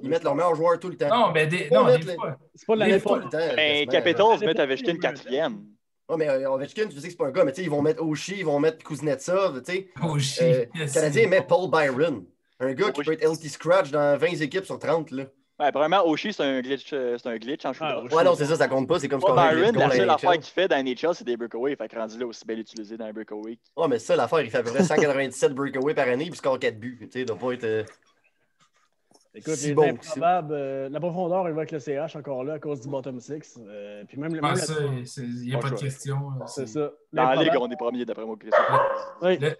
[0.00, 1.08] Ils mettent leurs meilleurs joueurs tout le temps.
[1.08, 2.38] Non, mais des, non, des fois.
[2.54, 3.54] C'est pas de l'année tout le temps.
[3.56, 5.64] Mais Capitals mettent Ovechkin quatrième.
[6.08, 7.70] Non, mais euh, Ovechkin, tu sais que c'est pas un gars, mais tu sais, ils
[7.70, 9.88] vont mettre Oshie, ils vont mettre Kuznetsov, tu sais.
[10.02, 10.42] Oshie.
[10.42, 12.24] Euh, les Canadiens mettent Paul Byron.
[12.60, 15.24] Un gars qui peut être LT Scratch dans 20 équipes sur 30, là.
[15.60, 18.44] Ouais, vraiment, Oshie, c'est un glitch, euh, c'est un glitch en ah, Ouais, non, c'est
[18.44, 19.00] ça, ça compte pas.
[19.00, 21.74] C'est comme ce qu'on Byron, la seule affaire qu'il fait dans NHL, c'est des breakaways.
[21.74, 23.58] Fait que rendu là aussi bien utilisé dans un breakaway.
[23.76, 26.60] Ouais, mais ça, l'affaire, il fait à peu près 197 breakaways par année, puis score
[26.60, 26.98] 4 buts.
[27.00, 27.64] Tu sais, il doit pas être.
[27.64, 27.82] Euh,
[29.34, 32.54] Écoute, si les bon improbables, euh, la profondeur, il va avec le CH encore là
[32.54, 33.60] à cause du bottom 6.
[33.68, 34.74] Euh, puis même, ah, ça,
[35.18, 36.30] il n'y a pas, de question.
[36.46, 36.92] C'est ça.
[37.12, 38.36] Dans la ligue, on est premier d'après moi.
[39.22, 39.38] Oui.
[39.38, 39.56] Le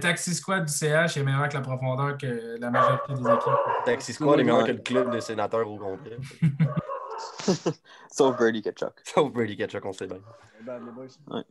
[0.00, 3.46] taxi squad du CH est meilleur que la profondeur que la majorité des équipes.
[3.46, 6.18] Le taxi squad est meilleur que le club des sénateurs au complet.
[8.10, 8.94] Sauf Birdie Ketchuk.
[9.04, 10.20] Sauf Birdie Ketchuk, on sait bien.
[10.66, 11.42] Ouais.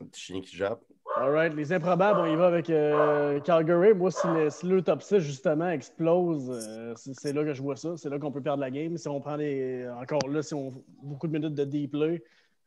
[0.00, 0.82] Un petit chien qui jappe.
[1.16, 1.52] All right.
[1.54, 3.92] Les improbables, on y va avec euh, Calgary.
[3.92, 7.76] Moi, si le, si le, top 6, justement, explose, euh, c'est là que je vois
[7.76, 7.96] ça.
[7.96, 8.96] C'est là qu'on peut perdre la game.
[8.96, 9.88] Si on prend les.
[10.00, 12.22] Encore là, si on beaucoup de minutes de deep play,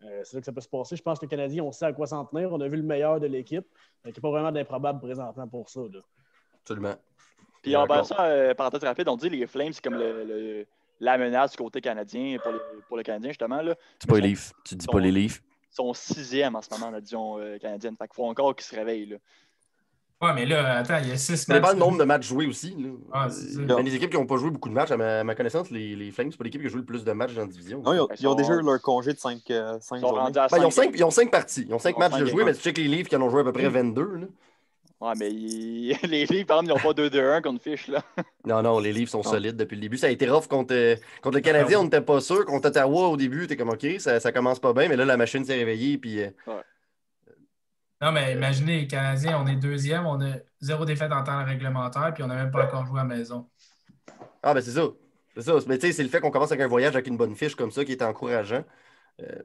[0.06, 0.96] euh, c'est là que ça peut se passer.
[0.96, 2.52] Je pense que les Canadiens, on sait à quoi s'en tenir.
[2.52, 3.66] On a vu le meilleur de l'équipe.
[4.06, 5.82] Il n'y a pas vraiment d'improbable présentement pour ça.
[5.82, 6.00] Là.
[6.62, 6.96] Absolument.
[7.62, 10.66] Puis en passant, euh, parenthèse rapide, on dit les Flames, c'est comme le,
[11.00, 13.62] la menace du côté canadien pour, les, pour le Canadien, justement.
[13.62, 13.76] Là.
[14.00, 14.52] Tu dis pas les Leafs.
[14.66, 15.42] Tu dis pas les Leafs.
[15.72, 17.96] Ils sont sixième en ce moment, la division euh, canadienne.
[17.98, 19.08] Fait qu'il faut encore qu'ils se réveillent.
[19.08, 19.18] Là.
[20.22, 21.42] Ouais, mais là, attends, il y a six matchs.
[21.42, 22.76] Ça dépend le nombre de matchs joués aussi.
[22.80, 22.90] Là.
[23.12, 24.92] Ah, il y a des équipes qui n'ont pas joué beaucoup de matchs.
[24.92, 27.12] À ma, connaissance, les, les Flames, c'est pas l'équipe qui a joué le plus de
[27.12, 27.82] matchs dans la division.
[27.82, 29.78] Non, ils, ont, ils, ont, déjà eu leur congé de 5 euh.
[29.92, 31.66] Ben, ils, ont cinq, ils ont 5 parties.
[31.68, 33.30] Ils ont 5 matchs de jouer, mais tu sais que les Leafs qui en ont
[33.30, 34.02] joué à peu près 22.
[34.02, 34.28] Là.
[35.02, 35.30] Ouais, mais
[36.08, 37.90] les Leafs, par exemple, ils n'ont pas 2-2-1 contre Fish.
[37.90, 38.02] Là.
[38.46, 39.98] non, non, les Leafs sont solides depuis le début.
[39.98, 42.46] Ça a été rough contre, euh, contre le Canadien, on n'était pas sûr.
[42.46, 45.04] Contre Ottawa, au début, tu es comme OK, ça, ça commence pas bien, mais là,
[45.04, 45.98] la machine s'est réveillée.
[45.98, 46.62] Puis, euh, ouais.
[48.04, 52.14] Non, mais imaginez, les Canadiens, on est deuxième, on a zéro défaite en temps réglementaire,
[52.14, 53.50] puis on n'a même pas encore joué à la maison.
[54.42, 54.90] Ah, ben c'est ça.
[55.36, 55.54] C'est ça.
[55.68, 57.56] Mais tu sais, c'est le fait qu'on commence avec un voyage avec une bonne fiche
[57.56, 58.66] comme ça qui est encourageant.
[59.22, 59.42] Euh,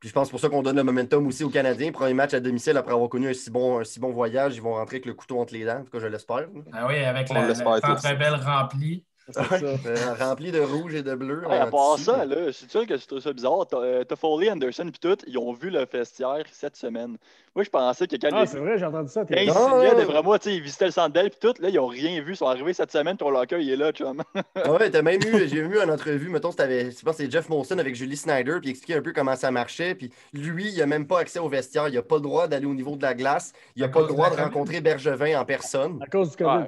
[0.00, 1.92] puis je pense pour ça qu'on donne le momentum aussi aux Canadiens.
[1.92, 4.62] Premier match à domicile après avoir connu un si bon, un si bon voyage, ils
[4.62, 5.78] vont rentrer avec le couteau entre les dents.
[5.78, 6.48] En tout cas, je l'espère.
[6.72, 9.06] Ah oui, avec la, la belle remplie.
[9.36, 11.42] Euh, rempli de rouge et de bleu.
[11.50, 13.66] à part ça, là, c'est sûr que je trouve ça bizarre.
[14.06, 17.16] Toffoli, Anderson et tout, ils ont vu le vestiaire cette semaine.
[17.54, 19.24] Moi, je pensais que quand Ah, c'est vrai, j'ai entendu ça.
[19.24, 22.32] Quand ils signaient, vraiment, ils visitaient le centre puis tout, là, ils n'ont rien vu.
[22.32, 24.22] Ils sont arrivés cette semaine, ton locker, il est là, chum.
[24.56, 27.78] Ah ouais, t'as même eu, j'ai vu une entrevue, mettons, c'était, je c'est Jeff Molson
[27.78, 29.94] avec Julie Snyder, puis il expliquait un peu comment ça marchait.
[29.94, 31.88] Puis lui, il n'a même pas accès au vestiaire.
[31.88, 33.52] Il n'a pas le droit d'aller au niveau de la glace.
[33.76, 35.98] Il n'a pas le droit de rencontrer Bergevin en personne.
[36.02, 36.66] À cause du COVID.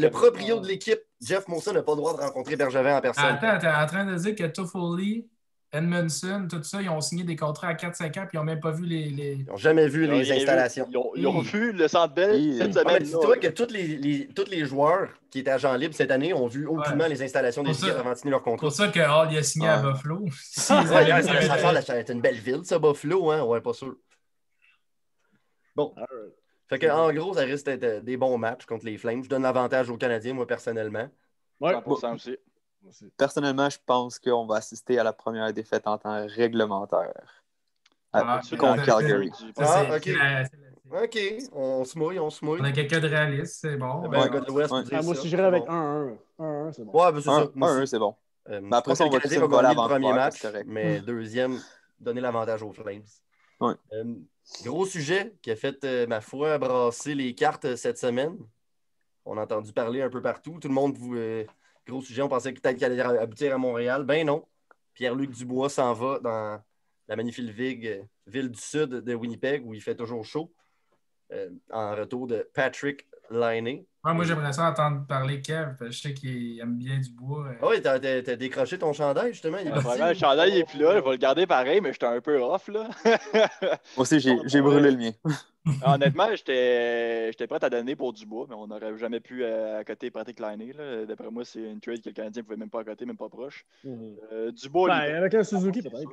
[0.00, 3.24] le, proprio de l'équipe, Jeff Molson, n'a pas le droit de rencontrer Bergevin en personne.
[3.24, 5.28] Attends, t'es en train de dire que Toffoli
[5.72, 8.60] Edmondson, tout ça, ils ont signé des contrats à 4-5 ans puis ils n'ont même
[8.60, 9.10] pas vu les.
[9.10, 9.32] les...
[9.32, 10.88] Ils n'ont jamais vu les installations.
[11.16, 13.02] ils, ont, vu le centre belle cette semaine.
[13.02, 16.46] Dis-toi que tous les, les, tous les joueurs qui étaient agents libres cette année ont
[16.46, 18.70] vu aucunement les installations des équipes avant de signer leur contrat.
[18.70, 20.26] C'est pour ça que Hall a signé à Buffalo.
[20.40, 23.42] C'est une belle ville, ça, Buffalo, hein?
[23.42, 23.96] Ouais, pas sûr.
[25.74, 25.94] Bon.
[26.68, 29.22] Fait que, en gros, ça risque d'être des bons matchs contre les Flames.
[29.22, 31.08] Je donne l'avantage aux Canadiens, moi, personnellement.
[31.60, 32.36] Ouais, 100% aussi.
[33.16, 37.44] Personnellement, je pense qu'on va assister à la première défaite en temps réglementaire.
[38.12, 39.30] Ah, contre Calgary.
[39.58, 40.10] Ah, ok.
[40.88, 41.18] OK,
[41.52, 42.60] on se mouille, on se mouille.
[42.60, 44.02] On a quelqu'un de réaliste, c'est bon.
[44.04, 46.16] Eh ben, ouais, de l'Ouest, ah, moi, si j'irais avec 1-1.
[46.38, 46.92] 1-1, c'est bon.
[46.92, 47.46] Ouais, ben, c'est ça.
[47.56, 48.14] 1-1, c'est bon.
[48.48, 51.58] Euh, mais après ça, on va le premier match, mais deuxième,
[51.98, 53.02] donner l'avantage aux Flames.
[53.62, 54.14] Euh,
[54.64, 58.36] gros sujet qui a fait, euh, ma foi, brasser les cartes cette semaine.
[59.24, 60.58] On a entendu parler un peu partout.
[60.60, 61.16] Tout le monde vous,
[61.86, 64.04] Gros sujet, on pensait qu'il allait aboutir à Montréal.
[64.04, 64.44] Ben non.
[64.94, 66.60] Pierre-Luc Dubois s'en va dans
[67.06, 70.52] la magnifique ville, ville du sud de Winnipeg où il fait toujours chaud.
[71.32, 73.86] Euh, en retour de Patrick Liney.
[74.14, 75.74] Moi, j'aimerais ça entendre parler Kev.
[75.80, 77.46] Je sais qu'il aime bien Dubois.
[77.60, 77.98] Ah oui, t'as,
[78.36, 79.58] décroché ton chandail, justement.
[79.58, 80.98] Il le chandail n'est plus là.
[80.98, 82.68] Je vais le garder pareil, mais j'étais un peu off.
[82.68, 82.88] Là.
[83.62, 85.10] moi aussi, j'ai, brûlé le mien.
[85.84, 90.38] Honnêtement, j'étais, prêt à donner pour Dubois, mais on n'aurait jamais pu euh, accoter Patrick
[90.38, 90.72] Liney.
[91.08, 93.28] D'après moi, c'est une trade que le Canadien ne pouvait même pas accoter, même pas
[93.28, 93.66] proche.
[93.82, 94.16] Mhm.
[94.32, 94.88] Euh, Dubois.
[94.88, 96.10] Ben, avec un Suzuki, peut-être.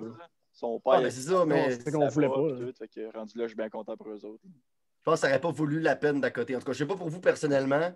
[0.52, 1.02] Son père.
[1.04, 1.72] Ah, c'est ça, mais.
[1.72, 2.36] C'est qu'on voulait pas.
[2.36, 4.44] rendu là, je suis bien content pour eux autres.
[5.04, 6.56] Je pense que ça n'aurait pas voulu la peine d'accoter.
[6.56, 7.94] En tout cas, je ne sais pas pour vous personnellement,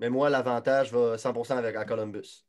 [0.00, 2.44] mais moi, l'avantage va 100% avec à Columbus.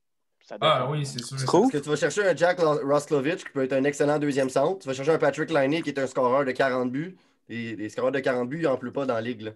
[0.60, 1.38] Ah oui, c'est sûr.
[1.38, 4.80] Parce que tu vas chercher un Jack Roslovich qui peut être un excellent deuxième centre.
[4.80, 7.18] Tu vas chercher un Patrick Liney qui est un scoreur de 40 buts.
[7.50, 9.42] Et les scoreurs de 40 buts, il n'en pas dans la ligue.
[9.42, 9.52] Là.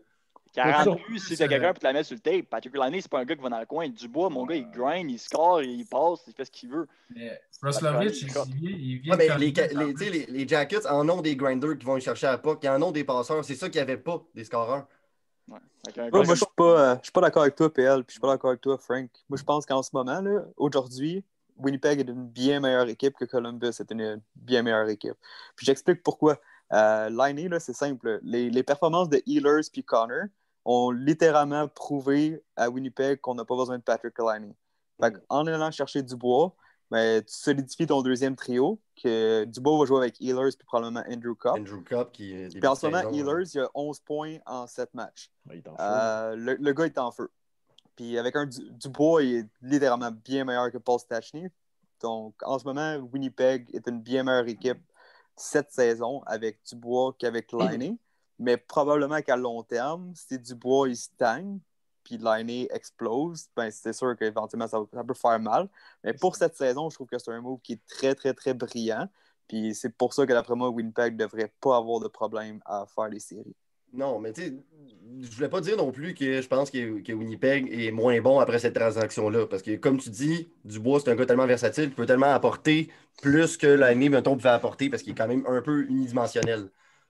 [0.54, 2.46] 40 buts, si c'est quelqu'un pour te la mettre sur le tape?
[2.46, 3.90] Patrick Liney, c'est pas un gars qui va dans le coin.
[3.90, 6.88] Dubois, mon gars, il grind, il score, il passe, il fait ce qu'il veut.
[7.16, 9.16] Mais Roslovich, il, il, vient.
[9.16, 12.70] mais les, les, les, Jackets en ont des grinders qui vont chercher à pas, qui
[12.70, 13.44] en ont des passeurs.
[13.44, 14.88] C'est ça qu'il n'y avait pas, des scoreurs.
[15.48, 15.60] Ouais.
[16.12, 18.52] moi, je ne suis pas, pas d'accord avec toi, PL, puis je suis pas d'accord
[18.52, 19.10] avec toi, Frank.
[19.30, 20.22] Moi, je pense qu'en ce moment,
[20.56, 21.24] aujourd'hui,
[21.58, 25.16] Winnipeg est une bien meilleure équipe que Columbus est une bien meilleure équipe.
[25.56, 26.40] Puis j'explique pourquoi.
[26.72, 28.20] Euh, Liney, c'est simple.
[28.24, 30.26] Les, les, performances de Healers puis Connor,
[30.66, 34.56] ont littéralement prouvé à Winnipeg qu'on n'a pas besoin de Patrick Liney.
[35.00, 35.20] Mm.
[35.30, 36.56] en allant chercher Dubois,
[36.92, 41.36] ben, tu solidifies ton deuxième trio, que Dubois va jouer avec Healers puis probablement Andrew
[41.36, 41.54] Cup.
[41.58, 44.94] Andrew Cup qui est Puis en ce moment, Healers, il a 11 points en 7
[44.94, 45.32] matchs.
[45.80, 47.32] Euh, le, le, gars est en feu.
[47.96, 51.48] Puis avec un Dubois, il est littéralement bien meilleur que Paul Stachny.
[52.02, 54.82] Donc en ce moment, Winnipeg est une bien meilleure équipe
[55.36, 57.98] cette saison avec Dubois qu'avec Liney.
[58.40, 61.60] Mais probablement qu'à long terme, si Dubois il stagne,
[62.04, 65.70] puis l'année explose, ben c'est sûr qu'éventuellement ça, ça, peut faire mal.
[66.04, 68.54] Mais pour cette saison, je trouve que c'est un move qui est très, très, très
[68.54, 69.08] brillant.
[69.48, 72.86] Puis c'est pour ça que d'après moi, Winnipeg ne devrait pas avoir de problème à
[72.94, 73.56] faire les séries.
[73.94, 74.54] Non, mais tu sais,
[75.22, 78.58] je voulais pas dire non plus que je pense que, Winnipeg est moins bon après
[78.58, 79.46] cette transaction-là.
[79.46, 82.90] Parce que, comme tu dis, Dubois, c'est un gars tellement versatile, il peut tellement apporter
[83.22, 86.70] plus que l'année, mettons, pouvait apporter parce qu'il est quand même un peu unidimensionnel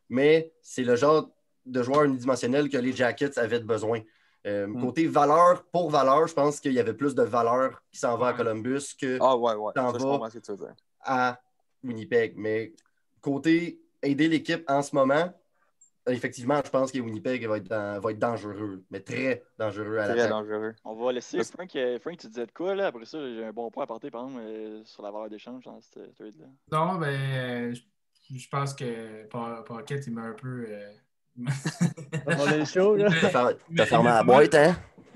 [0.10, 1.30] mais c'est le genre
[1.66, 4.02] de joueur unidimensionnel que les Jackets avaient besoin.
[4.46, 4.82] Euh, hmm.
[4.82, 8.28] Côté valeur pour valeur, je pense qu'il y avait plus de valeur qui s'en va
[8.28, 9.72] à Columbus que ah, ouais, ouais.
[9.76, 11.40] Ça, va à
[11.84, 12.34] Winnipeg.
[12.36, 12.74] Mais
[13.22, 15.34] côté aider l'équipe en ce moment,
[16.08, 20.16] effectivement, je pense que Winnipeg va être, va être dangereux, mais très dangereux à la
[20.16, 20.76] Très dangereux.
[20.84, 22.88] On va laisser Frank, euh, Frank, tu disais de quoi là?
[22.88, 25.80] Après ça, j'ai un bon point à par exemple, euh, sur la valeur d'échange dans
[25.80, 26.48] cette trade-là.
[26.72, 27.82] Non, ben, je
[28.50, 29.26] pense que
[29.64, 30.66] Pocket, il m'a un peu.
[30.68, 30.94] Euh...
[32.26, 33.10] On est chaud, là.
[33.76, 34.76] T'as fermé la boîte, hein?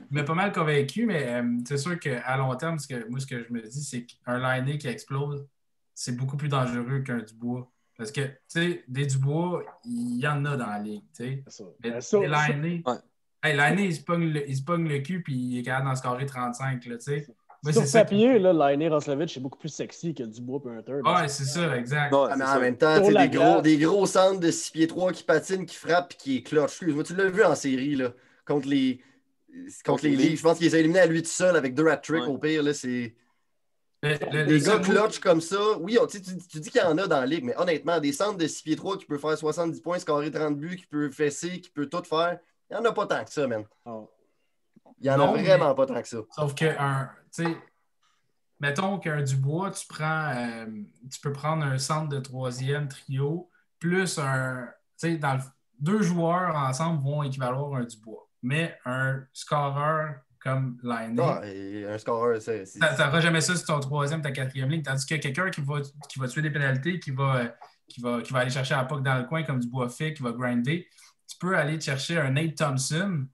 [0.09, 3.19] Il m'a pas mal convaincu, mais euh, c'est sûr qu'à long terme, ce que, moi,
[3.19, 5.45] ce que je me dis, c'est qu'un liné qui explose,
[5.93, 7.69] c'est beaucoup plus dangereux qu'un Dubois.
[7.97, 11.65] Parce que, tu sais, des Dubois, il y en a dans la ligue, tu sais.
[11.83, 13.85] Mais des linés, ouais.
[13.85, 16.25] il se pogne le, il se pogne le cul puis il est capable d'en scorer
[16.25, 17.27] 35, là, tu sais.
[17.71, 20.99] Sur papier, là, Lainé Roslovich est beaucoup plus sexy que Dubois et Hunter.
[21.03, 22.13] Ouais, c'est ça, exact.
[22.13, 25.23] Ah, mais en même temps, des gros, des gros centres de 6 pieds 3 qui
[25.23, 26.65] patinent, qui frappent et qui éclatent.
[26.65, 28.13] Excuse-moi, tu l'as vu en série, là,
[28.45, 29.01] contre les,
[29.85, 30.37] contre les Leafs.
[30.37, 32.63] Je pense qu'ils ont éliminé à lui tout seul avec deux hat-tricks au pire.
[32.63, 33.15] Là, c'est...
[34.03, 37.25] des gars clutch comme ça, oui, tu, tu, dis qu'il y en a dans la
[37.25, 40.31] ligue, mais honnêtement, des centres de 6 pieds 3 qui peut faire 70 points, scorer
[40.31, 42.37] 30 buts, qui peut fesser, qui peut tout faire,
[42.69, 43.65] il n'y en a pas tant que ça, man.
[43.85, 44.09] Oh.
[44.99, 46.17] Il n'y en a vraiment pas tant que ça.
[46.35, 47.57] Sauf que, un, tu sais,
[48.59, 50.65] mettons qu'un Dubois, tu prends, euh,
[51.11, 54.67] tu peux prendre un centre de troisième trio, plus un,
[54.99, 55.39] tu sais, dans
[55.79, 58.27] deux joueurs ensemble vont équivaloir un Dubois.
[58.41, 61.19] Mais un scoreur comme Line.
[61.19, 62.63] Ah, un scoreur, c'est.
[62.65, 64.83] Tu n'auras jamais ça sur ton troisième, ta quatrième ligne.
[64.83, 67.55] Tandis que quelqu'un qui va, qui va tuer des pénalités, qui va,
[67.87, 70.23] qui, va, qui va aller chercher la puck dans le coin comme Dubois fait, qui
[70.23, 70.87] va grinder,
[71.27, 73.25] tu peux aller chercher un Nate Thompson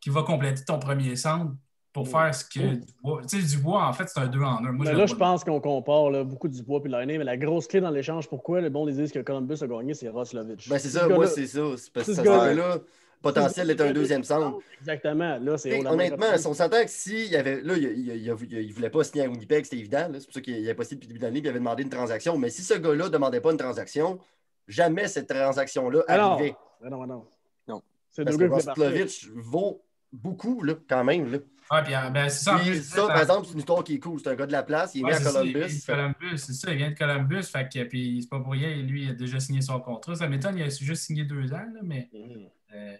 [0.00, 1.54] qui va compléter ton premier centre
[1.92, 3.22] pour faire ce que Dubois.
[3.28, 4.92] Tu sais, Dubois, en fait, c'est un 2 en 1.
[4.94, 8.28] là, je pense qu'on compare beaucoup Dubois et Lainé, mais la grosse clé dans l'échange,
[8.28, 10.68] pourquoi le bon des disent que Columbus a gagné, c'est Roslovich.
[10.68, 11.60] Ben, c'est ça, moi, c'est ça.
[11.76, 12.78] C'est parce que ce gars-là,
[13.20, 14.58] potentiel d'être un deuxième centre.
[14.80, 15.38] Exactement.
[15.38, 17.60] Là, c'est honnêtement, on s'entend que s'il y avait.
[17.60, 20.08] Là, il ne voulait pas signer à Winnipeg, c'était évident.
[20.14, 21.90] C'est pour ça qu'il a possible depuis le début de l'année, il avait demandé une
[21.90, 22.38] transaction.
[22.38, 24.18] Mais si ce gars-là ne demandait pas une transaction,
[24.66, 26.56] jamais cette transaction-là arrivait.
[26.82, 27.26] Non, non,
[27.68, 27.82] non.
[28.16, 31.30] Parce que Roslovich vaut beaucoup, là, quand même.
[31.30, 31.38] Là.
[31.70, 32.58] Ouais, puis, euh, ben, c'est ça.
[32.82, 34.20] ça par exemple, c'est une histoire qui est cool.
[34.20, 34.94] C'est un gars de la place.
[34.94, 35.70] Il est ouais, né à Columbus.
[35.70, 36.70] C'est Columbus, c'est ça.
[36.72, 37.42] Il vient de Columbus.
[37.44, 38.74] Fait que, puis c'est pas pour rien.
[38.76, 40.14] Lui, il a déjà signé son contrat.
[40.14, 42.10] Ça m'étonne, il a juste signé deux ans, là, mais.
[42.12, 42.74] Mm.
[42.74, 42.96] Euh,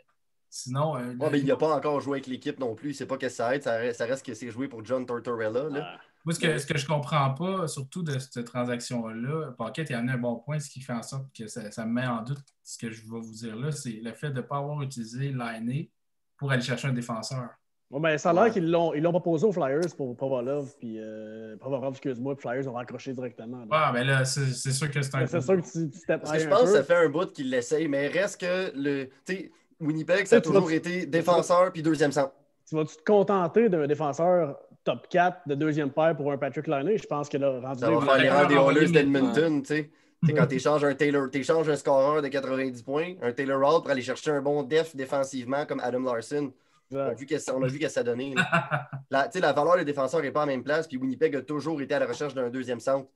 [0.48, 0.96] sinon.
[0.96, 2.90] Euh, ouais, mais il n'a pas encore joué avec l'équipe non plus.
[2.90, 3.62] Il ne sait pas que ça aide.
[3.62, 5.68] Ça, reste que c'est joué pour John Tortorella.
[5.68, 5.80] Là.
[5.82, 6.00] Ah.
[6.24, 9.96] Moi, ce que, ce que je comprends pas, surtout de cette transaction-là, Paquette, il y
[9.96, 12.06] en a un bon point, ce qui fait en sorte que ça, ça me met
[12.06, 14.58] en doute ce que je vais vous dire là, c'est le fait de ne pas
[14.58, 15.90] avoir utilisé l'année
[16.36, 17.48] pour aller chercher un défenseur.
[17.92, 20.96] Bon, ben, ça a l'air qu'ils l'ont, ils l'ont proposé aux Flyers pour Pavalov, puis
[20.98, 23.66] euh, Pavalov, excuse-moi, puis Flyers ont raccroché directement.
[23.70, 25.26] Ah, mais là, c'est, sûr que c'est un.
[25.26, 28.08] C'est sûr que tu, tu Je pense que ça fait un bout qu'ils l'essayent, mais
[28.08, 29.10] reste que le.
[29.26, 32.32] Tu sais, Winnipeg, ça a toujours été défenseur puis deuxième centre.
[32.66, 36.96] Tu vas-tu te contenter d'un défenseur top 4 de deuxième paire pour un Patrick Liney?
[36.96, 37.80] Je pense que là, rendu.
[37.80, 39.90] Ça va faire des Oilers d'Edmonton, tu sais.
[40.32, 43.82] quand tu échanges un Taylor, tu échanges un scoreur de 90 points, un Taylor Hall
[43.82, 46.52] pour aller chercher un bon def défensivement comme Adam Larson.
[46.92, 47.46] On a vu qu'est-ce
[47.78, 48.34] que ça donnait.
[49.10, 50.86] la, la valeur des défenseurs n'est pas à la même place.
[50.86, 53.08] Puis Winnipeg a toujours été à la recherche d'un deuxième centre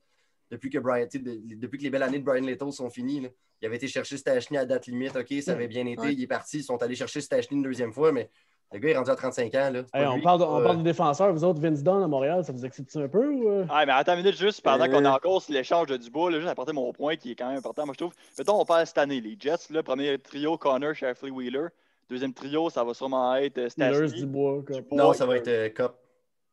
[0.51, 3.27] depuis que, Brian, depuis que les belles années de Brian Little sont finies.
[3.61, 5.15] Il avait été chercher Stachny à date limite.
[5.15, 6.11] OK, ça avait bien été.
[6.11, 6.59] Il est parti.
[6.59, 8.29] Ils sont allés chercher Stachny une deuxième fois, mais
[8.71, 9.71] le gars est rendu à 35 ans.
[9.71, 9.81] Là.
[10.11, 11.33] on, parle de, on parle de défenseurs.
[11.33, 13.27] Vous autres, Vince Dunn à Montréal, ça vous excite un peu?
[13.27, 13.49] Ou...
[13.49, 13.65] Euh?
[13.65, 16.51] mais attends une minute, juste pendant qu'on est encore sur l'échange de Dubois, là, juste
[16.51, 17.85] apporter mon point qui est quand même important.
[17.85, 18.13] Moi, je trouve.
[18.37, 19.21] Mettons, on parle cette année.
[19.21, 21.67] Les Jets, le premier trio, Connor, Sheffley, Wheeler.
[22.09, 24.07] Deuxième trio, ça va sûrement être euh.
[24.07, 25.99] Dubois, Non, ça va être euh, Cop.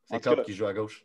[0.05, 1.05] C'est Cop qui joue à gauche.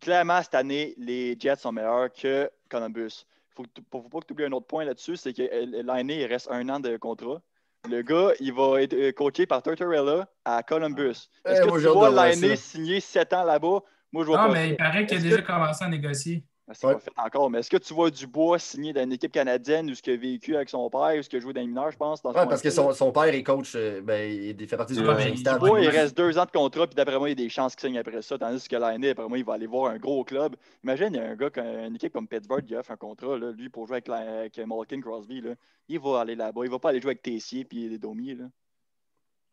[0.00, 3.26] Clairement, cette année, les Jets sont meilleurs que Columbus.
[3.58, 5.42] Il ne faut pas que tu oublies un autre point là-dessus, c'est que
[5.82, 7.42] l'année, il reste un an de contrat.
[7.88, 11.30] Le gars, il va être euh, coaché par Tortorella à Columbus.
[11.44, 11.52] Ah.
[11.52, 13.80] Est-ce que tu vois l'année signer 7 ans là-bas?
[14.12, 16.44] Moi, je vois non, mais il paraît qu'il a déjà commencé à négocier.
[16.70, 17.50] Ben, c'est pas fait encore.
[17.50, 20.16] Mais est-ce que tu vois Dubois signer dans une équipe canadienne ou ce qu'il a
[20.16, 22.20] vécu avec son père ou ce qu'il a joué dans les mineurs, je pense?
[22.24, 25.36] Oui, parce que son, son, père est coach, euh, ben, il fait partie du coaching
[25.36, 25.60] staff.
[25.60, 27.74] Dubois, il reste deux ans de contrat, puis d'après moi, il y a des chances
[27.74, 28.38] qu'il signe après ça.
[28.38, 30.54] Tandis que l'année, après moi, il va aller voir un gros club.
[30.84, 33.50] Imagine, il y a un gars, une équipe comme Pittsburgh qui offre un contrat, là,
[33.50, 35.40] lui, pour jouer avec, avec Malkin Crosby.
[35.40, 35.54] Là.
[35.88, 36.60] Il va aller là-bas.
[36.64, 38.36] Il va pas aller jouer avec Tessier puis les Domiers.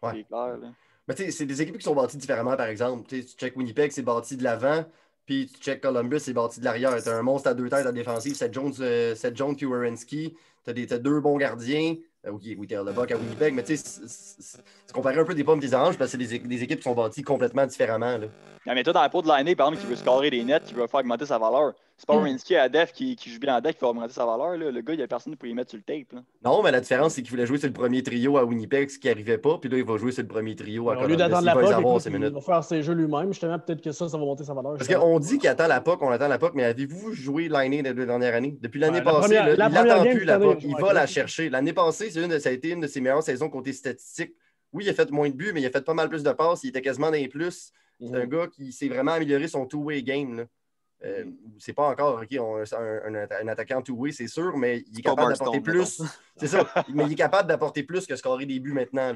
[0.04, 0.58] C'est clair.
[0.58, 0.68] Là.
[1.08, 3.08] Mais tu sais, c'est des équipes qui sont bâties différemment, par exemple.
[3.08, 4.86] tu check Winnipeg, c'est bâti de l'avant.
[5.28, 6.96] Puis tu check Columbus, c'est bâti de l'arrière.
[7.04, 10.34] Tu as un monstre à deux têtes à défensive, c'est Jones, euh, Jones puis
[10.66, 11.96] Tu as, deux bons gardiens.
[12.26, 15.36] Euh, oui, oui, t'es le Buck à Winnipeg, mais tu sais, c'est comparer un peu
[15.36, 18.18] des pommes des oranges parce que c'est des, des, équipes qui sont bâties complètement différemment.
[18.18, 18.28] Là.
[18.74, 20.74] mais toi, dans la peau de l'année, par exemple, qui veut scorer des nets, qui
[20.74, 23.62] veut faire augmenter sa valeur, c'est pas Rinsky à Def qui, qui, joue bien en
[23.62, 24.56] Def qui va augmenter sa valeur.
[24.56, 24.70] Là.
[24.70, 26.14] Le gars, il n'y a personne pour y mettre sur le tape.
[26.14, 26.24] Là.
[26.46, 29.00] Non, mais la différence, c'est qu'il voulait jouer sur le premier trio à Winnipeg, ce
[29.00, 29.58] qui n'arrivait pas.
[29.58, 30.98] Puis là, il va jouer sur le premier trio à.
[31.04, 33.34] Au lieu d'attendre la POC, il, va faire ses jeux lui-même.
[33.34, 34.78] Justement, peut-être que ça, ça va monter sa valeur.
[34.78, 37.82] Parce qu'on dit qu'il attend la POC, on attend la POC, mais avez-vous joué l'année
[37.82, 38.56] de la dernière année?
[38.62, 40.64] Depuis l'année passée, là, il n'attend plus la POC.
[40.64, 41.50] Il va la chercher.
[41.50, 44.36] L'année passée, ça a été une de ses meilleures saisons côté statistique.
[44.72, 46.32] Oui, il a fait moins de buts, mais il a fait pas mal plus de
[46.32, 46.64] passes.
[46.64, 47.72] Il était quasiment dans les plus.
[48.00, 48.30] C'est un mhm.
[48.30, 50.46] gars qui s'est vraiment amélioré son two-way game.
[51.04, 51.26] Euh,
[51.60, 56.02] c'est pas encore ok, un, attaquant two-way, c'est sûr, mais il est capable d'apporter plus.
[56.38, 59.14] C'est ça, mais il est capable d'apporter plus que scorer des buts maintenant.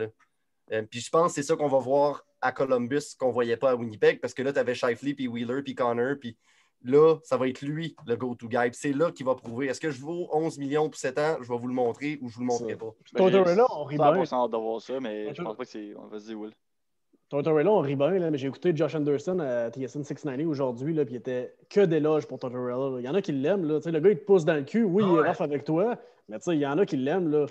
[0.71, 3.57] Euh, puis je pense que c'est ça qu'on va voir à Columbus qu'on ne voyait
[3.57, 6.35] pas à Winnipeg, parce que là, tu avais Shifley, puis Wheeler, puis Connor, puis
[6.83, 8.69] là, ça va être lui, le go-to guy.
[8.73, 9.67] C'est là qu'il va prouver.
[9.67, 11.37] Est-ce que je vaux 11 millions pour 7 ans?
[11.41, 12.91] Je vais vous le montrer ou je vous le montrerai pas.
[13.15, 14.13] Tortorella, on rit bien.
[14.13, 15.93] de voir ça, mais je pense pas que c'est...
[16.09, 16.53] Vas-y, Will.
[17.31, 21.13] Tortorella, on rit bien, là, mais j'ai écouté Josh Anderson à TSN 690 aujourd'hui, puis
[21.13, 22.99] il était que d'éloges pour Tortorella.
[22.99, 23.65] Il y en a qui l'aiment.
[23.65, 24.83] Le gars, il te pousse dans le cul.
[24.83, 25.95] Oui, il est ah rough avec toi,
[26.27, 27.47] mais il y en a qui l'aiment.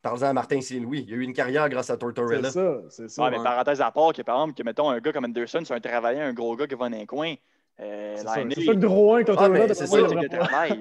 [0.00, 1.04] Parlez-en à Martin Saint-Louis.
[1.08, 2.52] Il a eu une carrière grâce à Tortorella.
[2.52, 3.24] C'est ça, c'est ça.
[3.24, 5.74] Ouais, mais parenthèse à part, que par exemple, que mettons un gars comme Anderson, c'est
[5.74, 7.34] un travaillant, un gros gars qui va dans un coin.
[7.80, 9.96] Euh, c'est ça, c'est ça le gros 1 ah, mais c'est ça,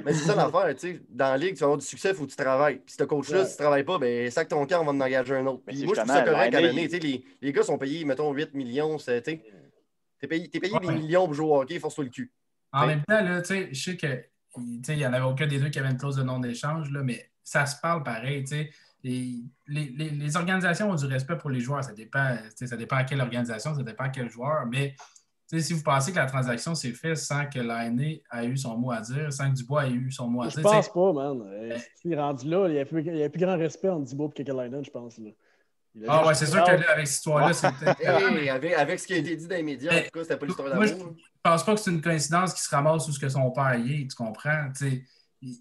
[0.04, 1.02] mais c'est ça l'affaire, tu sais.
[1.10, 2.78] Dans la ligue, tu vas avoir du succès, il faut que tu travailles.
[2.78, 5.02] Puis ce coach-là, si tu ne travailles pas, ben sac ton camp, on va en
[5.02, 5.62] engager un autre.
[5.68, 6.88] Puis moi, je trouve ça correct à l'année.
[6.88, 8.98] Les, les gars sont payés, mettons, 8 millions.
[8.98, 12.32] Tu es payé, es payé des millions pour jouer au hockey, force-toi le cul.
[12.72, 14.24] En même temps, là, tu sais, je sais que
[14.58, 17.68] il n'y en avait aucun des deux qui avait une clause de non-échange, mais ça
[17.68, 18.44] se parle pareil.
[18.44, 18.72] tu sais
[19.04, 21.84] les, les, organisations ont du respect pour les joueurs.
[21.84, 24.66] Ça dépend, ça dépend à quelle organisation, ça dépend à quel joueur.
[24.66, 24.96] Mais
[25.48, 28.92] si vous pensez que la transaction s'est faite sans que l'année a eu son mot
[28.92, 30.58] à dire, sans que Dubois ait eu son mot à dire.
[30.58, 31.42] Je pense pas, man.
[31.48, 34.44] Euh, il est rendu là, il y a plus, a grand respect entre Dubois et
[34.44, 35.18] Kekalainen, je pense.
[35.18, 35.30] Là.
[36.08, 38.50] Ah ouais, c'est sûr qu'avec cette histoire-là, c'est peut-être.
[38.52, 40.46] avec, avec, ce qui a été dit dans les médias, en tout cas, c'était pas
[40.46, 40.86] l'histoire d'amour.
[40.86, 40.94] Je
[41.42, 44.02] pense pas que c'est une coïncidence qui se ramasse où ce que son père y
[44.02, 44.70] est, tu comprends?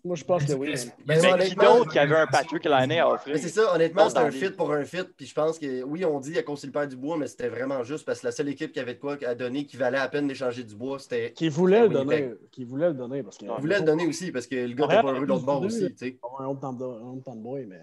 [0.04, 0.74] Moi, je pense que oui.
[1.06, 3.38] Mais qui d'autre qui avait un Patrick l'année à offrir?
[3.38, 5.04] C'est ça, honnêtement, c'était un fit pour un fit.
[5.16, 7.48] Puis je pense que, oui, on dit à cause le père du bois, mais c'était
[7.48, 9.98] vraiment juste parce que la seule équipe qui avait de quoi à donner qui valait
[9.98, 11.32] à peine d'échanger du bois, c'était.
[11.32, 12.32] Qui voulait le donner.
[12.50, 13.22] Qui voulait le donner.
[13.22, 15.44] Parce que, voulait le donner aussi parce que le gars n'était pas heureux de l'autre
[15.44, 15.94] bord aussi.
[16.38, 17.82] Un autre temps de bois, mais.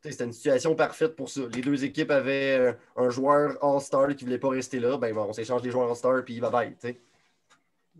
[0.00, 1.40] C'était une situation parfaite pour ça.
[1.52, 4.96] Les deux équipes avaient euh, un joueur All-Star qui ne voulait pas rester là.
[4.96, 6.76] Ben, on s'échange les joueurs All-Star puis bye bye.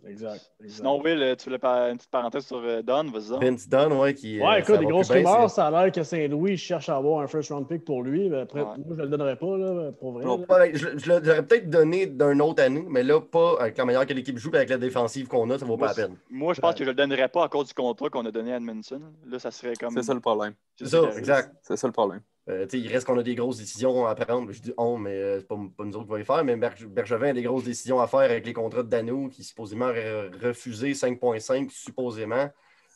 [0.06, 1.58] Exact, Sinon, Will, tu voulais
[1.90, 3.38] une petite parenthèse sur euh, Don, vas-y.
[3.44, 4.40] Vince Don, ouais, qui.
[4.40, 7.50] Ouais, écoute, des grosses rumeurs, ça a l'air que Saint-Louis cherche à avoir un first
[7.50, 8.28] round pick pour lui.
[8.28, 10.24] Mais après, moi, je ne le donnerais pas, là, pour vrai.
[10.24, 14.06] Non, pas je, l'aurais peut-être donné d'un autre année, mais là, pas avec la manière
[14.06, 16.16] que l'équipe joue et avec la défensive qu'on a, ça ne vaut pas la peine.
[16.30, 18.30] Moi, je pense que je ne le donnerais pas à cause du contrat qu'on a
[18.30, 19.00] donné à Edmondson.
[19.26, 19.94] Là, ça serait comme.
[19.94, 20.54] C'est ça le problème.
[20.76, 21.54] C'est ça, exact.
[21.62, 22.20] C'est ça le problème.
[22.48, 24.50] Euh, il reste qu'on a des grosses décisions à prendre.
[24.52, 26.44] Je dis on, mais euh, c'est pas, pas nous autres qui va les faire.
[26.44, 29.86] Mais Bergevin a des grosses décisions à faire avec les contrats de Dano qui supposément
[29.86, 32.48] aurait refusé 5.5 supposément.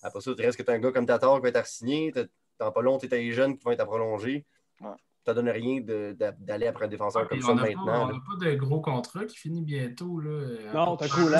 [0.02, 2.12] Après ça, tu restes que tu as un gars comme Tatar qui va être signé.
[2.58, 4.46] Dans pas long, tu as les jeunes qui vont être prolongés.
[4.80, 4.88] Ouais.
[5.24, 8.08] Ça donne rien d'aller après un défenseur comme ça maintenant.
[8.08, 10.18] on n'a pas de gros contrats qui finit bientôt.
[10.18, 10.40] Là.
[10.74, 11.36] Non, t'as cool.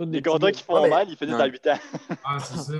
[0.00, 1.78] Les contrats qui font mal, ils finissent à 8 ans.
[2.24, 2.74] ah, c'est ça.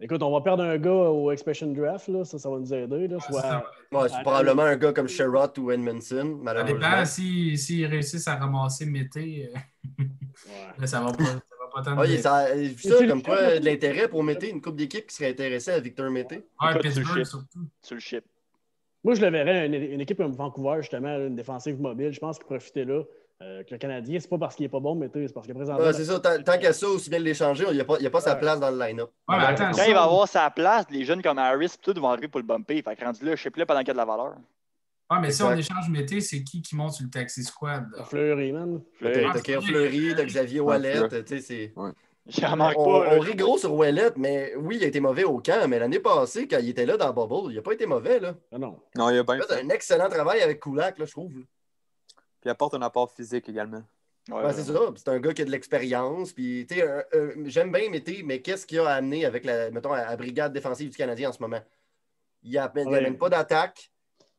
[0.00, 2.24] Écoute, on va perdre un gars au Expression Draft, là.
[2.24, 3.08] Ça, ça va nous aider.
[3.08, 3.18] Là.
[3.18, 3.64] Soit...
[3.90, 6.40] Ouais, c'est probablement un gars comme Sherrod ou Edmondson.
[6.44, 9.50] Ça dépend s'ils si, réussissent à ramasser Mété.
[9.98, 10.04] Euh,
[10.80, 10.86] ouais.
[10.86, 11.24] ça va pas.
[11.24, 14.76] Ça va pas tant ouais, ça, ça comme quoi de l'intérêt pour Mété, une coupe
[14.76, 16.46] d'équipe qui serait intéressée à Victor Mété.
[16.62, 17.66] Ouais, Pittsburgh surtout.
[17.82, 18.24] Sur le ship.
[19.02, 22.36] Moi, je le verrais, une, une, équipe comme Vancouver, justement, une défensive mobile, je pense
[22.36, 23.02] qu'il profitait là.
[23.40, 25.52] Euh, que le Canadien, c'est pas parce qu'il est pas bon, mais c'est parce que
[25.52, 25.84] présentement.
[25.84, 28.20] Ouais, c'est ça, tant, qu'à ça, aussi bien l'échanger, il n'y a, pas, a pas
[28.20, 29.10] sa place dans le line-up.
[29.28, 32.46] quand il va avoir sa place, les jeunes comme Harris, tout vont arriver pour le
[32.46, 32.82] bumper.
[32.82, 34.34] Fait que rendu là, je sais plus pendant qu'il y a de la valeur.
[35.08, 37.86] Ah, mais si on échange Mété, c'est qui qui monte sur le taxi squad?
[38.06, 38.82] Fleury, man.
[39.00, 41.72] T'as Fleury, t'as Xavier Wallet, tu sais, c'est.
[41.76, 41.92] On,
[42.76, 46.00] on, rit gros sur Wallet, mais oui, il a été mauvais au camp, mais l'année
[46.00, 48.20] passée, quand il était là dans Bubble, il n'a pas été mauvais.
[48.20, 48.34] Là.
[48.52, 48.80] Ah non.
[48.96, 51.32] Non, il a bien fait un excellent travail avec Kulak, là, je trouve.
[52.48, 53.82] Il apporte un apport physique également.
[54.30, 54.80] Ouais, c'est ça.
[54.96, 56.32] C'est un gars qui a de l'expérience.
[56.32, 56.66] Puis,
[57.44, 60.96] j'aime bien Mété, mais qu'est-ce qu'il a amené avec la, mettons, la brigade défensive du
[60.96, 61.60] Canadien en ce moment?
[62.42, 63.90] Il n'amène pas d'attaque.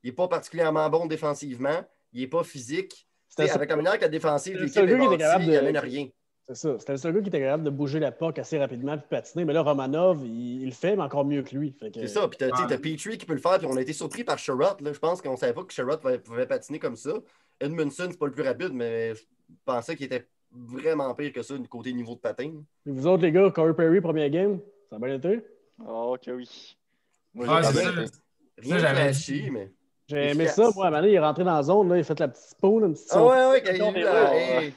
[0.03, 1.85] Il n'est pas particulièrement bon défensivement.
[2.13, 3.07] Il n'est pas physique.
[3.37, 6.07] Avec la manière que la défensive l'équipe est bâtie, il n'amène rien.
[6.47, 6.79] C'est ça.
[6.79, 9.45] C'était le seul gars qui était capable de bouger la POC assez rapidement puis patiner.
[9.45, 11.75] Mais là, Romanov, il, le fait, mais encore mieux que lui.
[11.93, 12.27] C'est ça.
[12.27, 13.59] Puis t'as as Petrie qui peut le faire.
[13.59, 14.77] Puis on a été surpris par Sherrod.
[14.81, 17.13] Je pense qu'on ne savait pas que Sherrod pouvait patiner comme ça.
[17.59, 19.13] Edmundson, c'est pas le plus rapide, mais
[19.65, 22.51] pensais qu'il était vraiment pire que ça du côté niveau de patin.
[22.85, 25.41] Et vous autres, les gars, Corey Perry, premier game, ça a bien été?
[25.85, 26.77] Oh, ok, oui.
[27.33, 27.91] Moi, ah, c'est ça.
[28.57, 29.71] Rien j'avais chier, mais.
[30.07, 30.87] J'ai aimé ça, moi.
[30.87, 32.93] À il est rentré dans la zone, là, il a fait la petite spawn, une
[32.93, 34.35] petite Ah ouais, ouais, quand il est là.
[34.35, 34.73] Hey.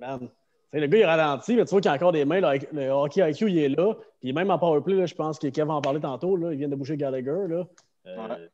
[0.00, 0.28] man.
[0.72, 2.40] le gars, il ralentit, mais tu vois qu'il y a encore des mains.
[2.40, 3.94] le hockey IQ, il est là.
[4.20, 6.36] Puis même en powerplay, là, je pense que Kev va en parler tantôt.
[6.36, 7.46] Là, il vient de bouger Gallagher.
[7.48, 7.66] Là.
[8.06, 8.48] Euh,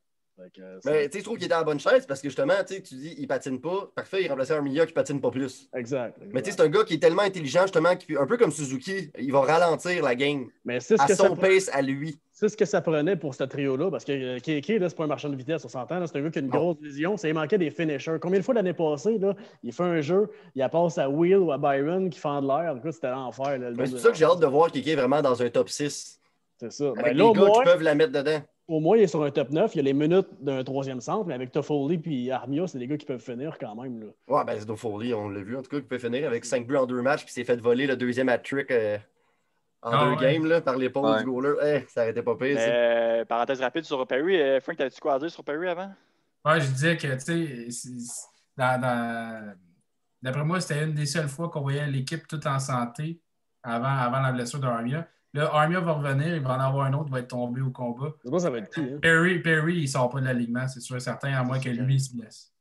[0.84, 2.80] mais tu sais, je trouve qu'il était à la bonne chaise parce que justement, tu
[2.80, 3.90] dis, il patine pas.
[3.94, 5.68] Parfait, il remplaçait un milieu qui patine pas plus.
[5.74, 6.16] Exact.
[6.32, 8.52] Mais tu sais, c'est un gars qui est tellement intelligent, justement, qui, un peu comme
[8.52, 12.18] Suzuki, il va ralentir la game mais ce à son pace à lui.
[12.30, 15.08] C'est ce que ça prenait pour ce trio-là, parce que euh, Keke, c'est pas un
[15.08, 16.06] marchand de vitesse, on s'entend.
[16.06, 17.16] C'est un gars qui a une grosse vision.
[17.16, 18.18] Ça, il manquait des finishers.
[18.20, 21.50] Combien de fois l'année passée, là, il fait un jeu, il passe à Will ou
[21.50, 22.72] à Byron qui fend de l'air.
[22.72, 23.58] En tout cas, c'était l'enfer.
[23.58, 26.20] C'est pour ça que j'ai hâte de voir Keke vraiment dans un top 6.
[26.60, 26.84] C'est ça.
[26.90, 29.30] Avec ben, les gars qui peuvent la mettre dedans au moins, il est sur un
[29.30, 29.74] top 9.
[29.74, 32.86] Il y a les minutes d'un troisième centre, mais avec Toffoli et Armia, c'est des
[32.86, 34.00] gars qui peuvent finir quand même.
[34.00, 34.06] Là.
[34.28, 36.66] Ouais, ben c'est Toffoli, on l'a vu en tout cas, qui peut finir avec 5
[36.66, 38.98] buts en deux matchs, puis s'est fait voler le deuxième hat-trick euh,
[39.80, 41.54] en ah, deux games là, par l'épaule du goaler.
[41.62, 42.58] Eh, ça n'arrêtait pas pire.
[42.60, 44.40] Euh, parenthèse rapide sur Perry.
[44.40, 45.90] Euh, Frank, t'avais-tu quoi à dire sur Perry avant?
[46.44, 47.98] Ouais, je disais que, tu sais,
[48.56, 49.54] dans,
[50.20, 53.20] d'après moi, c'était une des seules fois qu'on voyait l'équipe toute en santé
[53.62, 55.08] avant, avant la blessure d'Armia.
[55.38, 57.70] Là, Armia va revenir, il va en avoir un autre qui va être tombé au
[57.70, 58.12] combat.
[58.38, 58.80] ça va être qui?
[58.80, 58.98] Hein?
[59.00, 61.94] Perry, Perry, il sort pas de l'alignement, c'est sûr et certain, à moins que lui
[61.94, 62.52] il se blesse.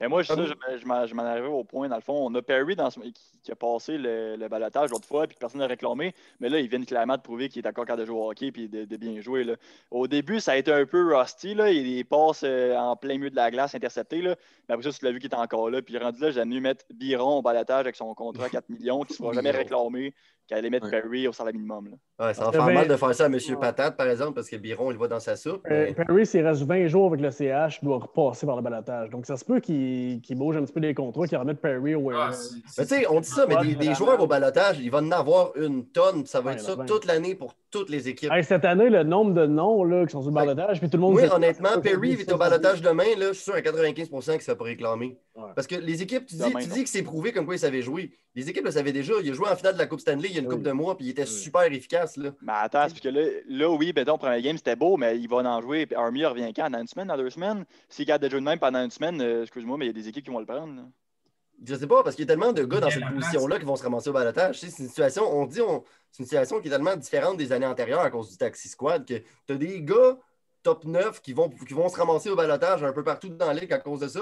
[0.00, 2.26] Mais moi, je, je, m'en arrivais au point, dans le fond.
[2.26, 5.66] On a Perry dans qui, a passé le, le balotage l'autre fois, puis personne n'a
[5.66, 6.12] réclamé.
[6.38, 8.52] Mais là, ils viennent clairement de prouver qu'il est encore capable de jouer au hockey
[8.52, 9.42] puis de, bien jouer.
[9.42, 9.54] Là.
[9.90, 11.54] Au début, ça a été un peu rusty.
[11.54, 11.70] Là.
[11.70, 14.22] Il, passe euh, en plein milieu de la glace, intercepté.
[14.22, 14.36] Là.
[14.68, 15.82] Mais après ça, tu l'as vu qu'il est encore là.
[15.82, 19.02] Puis rendu là, j'ai mieux mettre Biron au balotage avec son contrat à 4 millions,
[19.02, 20.14] qui ne sera jamais réclamé
[20.48, 21.90] qu'à aller mettre Perry au salaire minimum.
[21.90, 22.26] Là.
[22.26, 23.38] Ouais, ça va faire mal de faire ça à M.
[23.60, 25.66] Patate, par exemple, parce que Biron, il va dans sa soupe.
[25.70, 29.10] Euh, Perry, s'il reste 20 jours avec le CH, doit repasser par le balotage.
[29.10, 32.10] Donc, ça se peut qu'il bouge un petit peu les contrats, qu'il remette Perry au
[32.10, 32.30] ah,
[32.78, 35.54] Mais tu sais, on dit ça, mais des, joueurs au balotage, il va en avoir
[35.56, 36.24] une tonne.
[36.24, 38.32] Ça va être ça toute l'année pour toutes les équipes.
[38.42, 41.02] cette année, le nombre de noms là, qui sont sur le balotage, puis tout le
[41.02, 41.16] monde.
[41.16, 44.38] Oui, honnêtement, Perry est au balotage demain, là, je suis sûr à 95 qu'il ne
[44.38, 45.18] se fait pas réclamer.
[45.54, 47.82] Parce que les équipes, tu dis, tu dis que c'est prouvé comme quoi il savait
[47.82, 48.12] jouer.
[48.34, 49.14] Les équipes le savaient déjà.
[49.22, 50.72] Il a joué en finale de la Coupe Stanley il y a une coupe de
[50.72, 52.16] mois, puis il était super efficace.
[52.16, 52.30] Là.
[52.42, 55.28] Mais attends, parce que là, là oui, ben, ton premier game, c'était beau, mais il
[55.28, 55.86] va en jouer.
[55.86, 56.70] Puis Army revient quand?
[56.70, 57.64] Dans une semaine, dans deux semaines?
[57.88, 59.94] S'il garde de jouer de même pendant une semaine, euh, excuse-moi, mais il y a
[59.94, 60.74] des équipes qui vont le prendre.
[60.74, 60.82] Là.
[61.64, 63.76] Je sais pas, parce qu'il y a tellement de gars dans cette position-là qui vont
[63.76, 64.60] se ramasser au balotage.
[64.60, 65.60] c'est une situation, on dit,
[66.10, 69.04] c'est une situation qui est tellement différente des années antérieures à cause du Taxi Squad
[69.04, 69.14] que
[69.46, 70.18] tu as des gars
[70.62, 73.54] top 9 qui vont, qui vont se ramasser au balotage un peu partout dans la
[73.54, 74.20] ligue à cause de ça.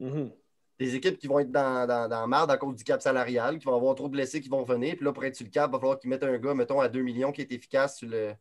[0.00, 0.30] Mm-hmm
[0.78, 3.64] des équipes qui vont être dans, dans, dans marde à cause du cap salarial, qui
[3.64, 4.96] vont avoir trop de blessés qui vont venir.
[4.96, 6.80] Puis là, pour être sur le cap, il va falloir qu'ils mettent un gars, mettons,
[6.80, 8.32] à 2 millions qui est efficace sur, le,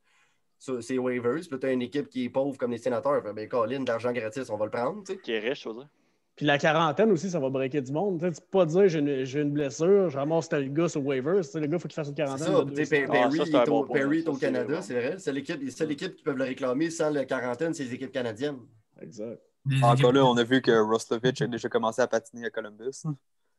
[0.57, 1.41] sur ses waivers.
[1.41, 3.21] Puis là, tu as une équipe qui est pauvre comme les sénateurs.
[3.33, 5.03] Ben, Colin, d'argent gratis, on va le prendre.
[5.03, 5.89] Qui est riche, je veux dire.
[6.35, 8.19] Puis la quarantaine aussi, ça va breaker du monde.
[8.19, 11.41] Tu peux pas dire j'ai une, une, blessure, je ramasse tel gars sur waivers.
[11.53, 12.47] Le gars, il faut qu'il fasse une quarantaine.
[12.47, 15.15] Ça, Perry, ah, Perry est au Canada, c'est vrai.
[15.19, 18.57] C'est l'équipe équipe qui peuvent le réclamer sans la quarantaine, c'est les équipes canadiennes.
[18.99, 19.39] Exact.
[19.81, 23.03] Encore là, on a vu que Roslovich a déjà commencé à patiner à Columbus.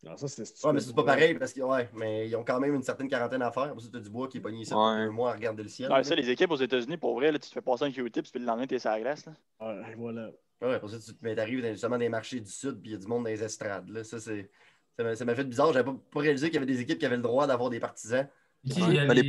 [0.05, 2.75] Non, ça, c'est ouais, mais c'est pas pareil parce qu'ils ouais, mais ont quand même
[2.75, 3.73] une certaine quarantaine à faire.
[3.73, 5.09] Parce que tu as du bois qui est pogné ici ouais.
[5.09, 5.89] mois à regarder le ciel.
[5.89, 8.27] Non, ça, les équipes aux États-Unis, pour vrai, là, tu te fais passer un Q-tip,
[8.31, 9.25] puis le lendemain, tu es sur la glace.
[9.25, 9.33] Là.
[9.61, 10.31] Ouais, voilà.
[10.61, 13.07] Ouais, pour ça, tu arrives justement des marchés du Sud, puis il y a du
[13.07, 13.89] monde dans les estrades.
[13.89, 14.05] Là.
[14.05, 14.51] Ça, c'est.
[14.97, 15.73] Ça m'a fait bizarre.
[15.73, 17.81] J'avais pas, pas réalisé qu'il y avait des équipes qui avaient le droit d'avoir des
[17.81, 18.29] partisans.
[18.71, 19.07] Qui, les...
[19.07, 19.29] Les,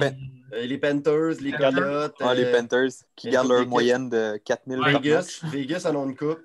[0.54, 2.16] euh, les, Panthers, les Coyotes.
[2.20, 6.16] Ah, les euh, Panthers, qui gardent leur moyenne de 4000 Vegas, Vegas en ont une
[6.16, 6.40] coupe.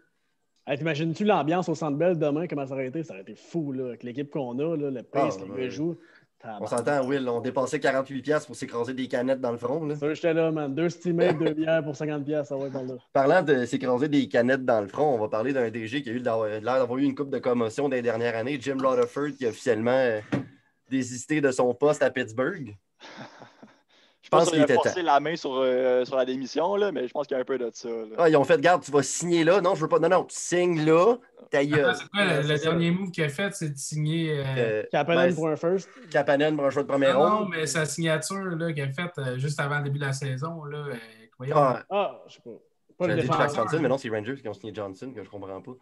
[0.66, 3.02] T'imagines-tu l'ambiance au Centre Bell demain, comment ça aurait été?
[3.02, 5.96] Ça aurait été fou, là, avec l'équipe qu'on a, là, le pace ah, que joue.
[6.42, 9.84] On s'entend, Will, on dépassait 48$ pour s'écraser des canettes dans le front.
[9.84, 9.94] Là.
[9.96, 10.74] Ça, j'étais là, man.
[10.74, 12.94] Deux stimés, deux bières pour 50$, ça va être là.
[13.12, 16.12] Parlant de s'écraser des canettes dans le front, on va parler d'un DG qui a
[16.12, 19.50] eu l'air d'avoir eu une coupe de commotion des dernières années, Jim Rutherford, qui a
[19.50, 20.20] officiellement euh,
[20.88, 22.74] désisté de son poste à Pittsburgh.
[24.22, 27.12] Je pense qu'il était forcé la main sur, euh, sur la démission, là, mais je
[27.12, 27.88] pense qu'il y a un peu de ça.
[28.18, 29.60] Ah, ils ont fait, garde, tu vas signer là.
[29.60, 29.98] Non, je veux pas.
[29.98, 31.16] Non, non, tu signes là.
[31.50, 31.94] Ta gueule.
[31.96, 34.38] C'est quoi le, dernier move qu'il a fait, c'est de signer.
[34.38, 34.44] Euh...
[34.56, 35.88] euh Kapanen ben, pour un first.
[36.10, 37.44] Kapanen pour un choix de première ronde.
[37.44, 40.64] Non, mais sa signature qu'il a faite euh, juste avant le début de la saison,
[40.64, 40.84] là,
[41.38, 41.56] voyons.
[41.56, 42.50] Ah, ah je sais pas.
[42.98, 43.54] Pas le défenseur.
[43.54, 45.72] Johnson, mais non, c'est Rangers qui ont signé Johnson, que je comprends pas.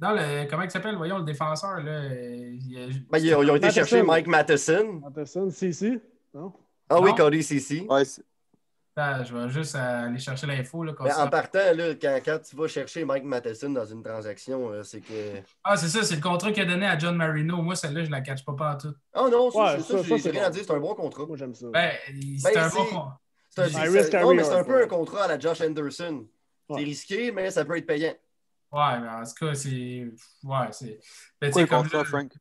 [0.00, 2.04] Non, le, comment il s'appelle, voyons, le défenseur, là.
[2.12, 5.00] Il ben, ils, ont, été chercher Mike Matheson.
[5.04, 6.00] Matheson, si, si.
[6.34, 6.52] Non?
[6.88, 7.86] Ah oui, Cody CC.
[7.88, 8.04] Ouais,
[9.24, 10.84] je vais juste aller chercher l'info.
[10.88, 15.40] En partant, là, quand, quand, tu vas chercher Mike Matheson dans une transaction, c'est que.
[15.62, 17.62] Ah, c'est ça, c'est le contrat qu'il a donné à John Marino.
[17.62, 18.94] Moi, celle-là, je la catch pas, pas tout.
[19.12, 21.26] Ah non, ça, c'est rien à dire, c'est un bon contrat.
[21.26, 21.66] Moi, j'aime ça.
[21.72, 21.92] Ben,
[22.38, 23.20] c'est ben, un bon contrat.
[23.56, 26.26] Non, mais c'est un peu un contrat à la Josh Anderson.
[26.70, 28.14] C'est risqué, mais ça peut être payant.
[28.70, 30.06] Ouais, mais en tout cas, c'est.
[30.42, 31.00] Ouais, c'est.
[31.40, 32.32] Ben, contrat, Frank?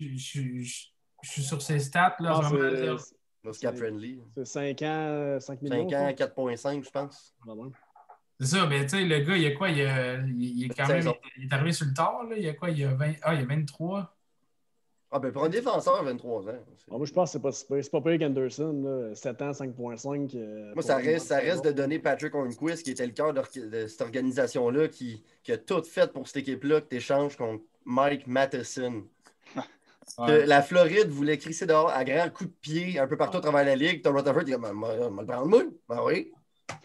[0.00, 2.40] Je suis sur ses stats, là.
[2.42, 3.16] Ah, c'est
[3.52, 4.20] friendly.
[4.36, 5.88] C'est 5 ans, 5 millions.
[5.88, 7.34] 5 ans, 4,5, je pense.
[8.38, 9.70] C'est ça, mais tu sais, le gars, il y a quoi?
[9.70, 11.10] Il, a, il, est quand même.
[11.38, 12.36] Il est arrivé sur le tard, là.
[12.36, 12.70] Il y a quoi?
[12.70, 13.12] Il y a 20.
[13.22, 14.12] Ah, il y a 23.
[15.10, 16.52] Ah, ben pour un défenseur, 23 ans.
[16.90, 20.36] Ah, moi, je pense que c'est pas, c'est pas pire qu'Anderson, 7 ans, 5,5.
[20.36, 23.86] Euh, moi, ça reste, ça reste de donner Patrick Hornquist, qui était le cœur de,
[23.86, 28.26] cette organisation-là, qui, qui, a tout fait pour cette équipe-là, que tu échanges contre Mike
[28.26, 29.04] Matheson.
[30.18, 33.64] La Floride voulait crisser dehors à grands coups de pied un peu partout à travers
[33.64, 34.02] la ligue.
[34.02, 35.62] Tom Rutherford dit ben, le prendre moi.
[35.88, 36.32] Ben oui.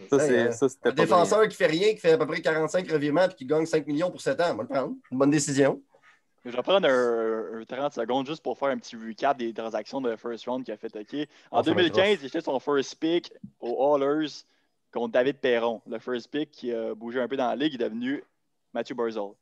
[0.09, 3.33] Ça, c'est, un défenseur qui fait rien, qui fait à peu près 45 revirements et
[3.33, 4.51] qui gagne 5 millions pour 7 ans.
[4.51, 4.93] On va le prendre.
[5.11, 5.81] Une bonne décision.
[6.43, 10.15] Je vais prendre un, 30 secondes juste pour faire un petit recap des transactions de
[10.15, 10.95] first round qu'il a fait.
[10.95, 11.27] OK?
[11.51, 14.43] En 2015, il fait son first pick aux Hallers
[14.91, 15.81] contre David Perron.
[15.87, 18.23] Le first pick qui a bougé un peu dans la ligue, il est devenu
[18.73, 19.33] Matthew Barzell.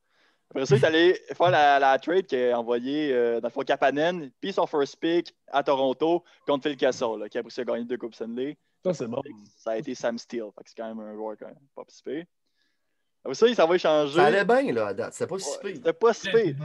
[0.51, 3.61] Après ça, il est allé faire la, trade qui a envoyé euh, dans le fond
[3.61, 7.97] Kapanen, puis son first pick à Toronto contre Phil Kessel, qui a pris gagné deux
[7.97, 8.57] Coupes Stanley.
[8.83, 9.21] Ça, c'est bon.
[9.57, 10.49] Ça a été Sam Steele.
[10.65, 12.25] C'est quand même un joueur quand même pas participé.
[13.23, 14.15] Après ça, il s'en va échanger.
[14.15, 15.13] Ça allait bien, là, à date.
[15.13, 15.75] C'était pas si pire.
[15.75, 16.55] C'était pas si pire.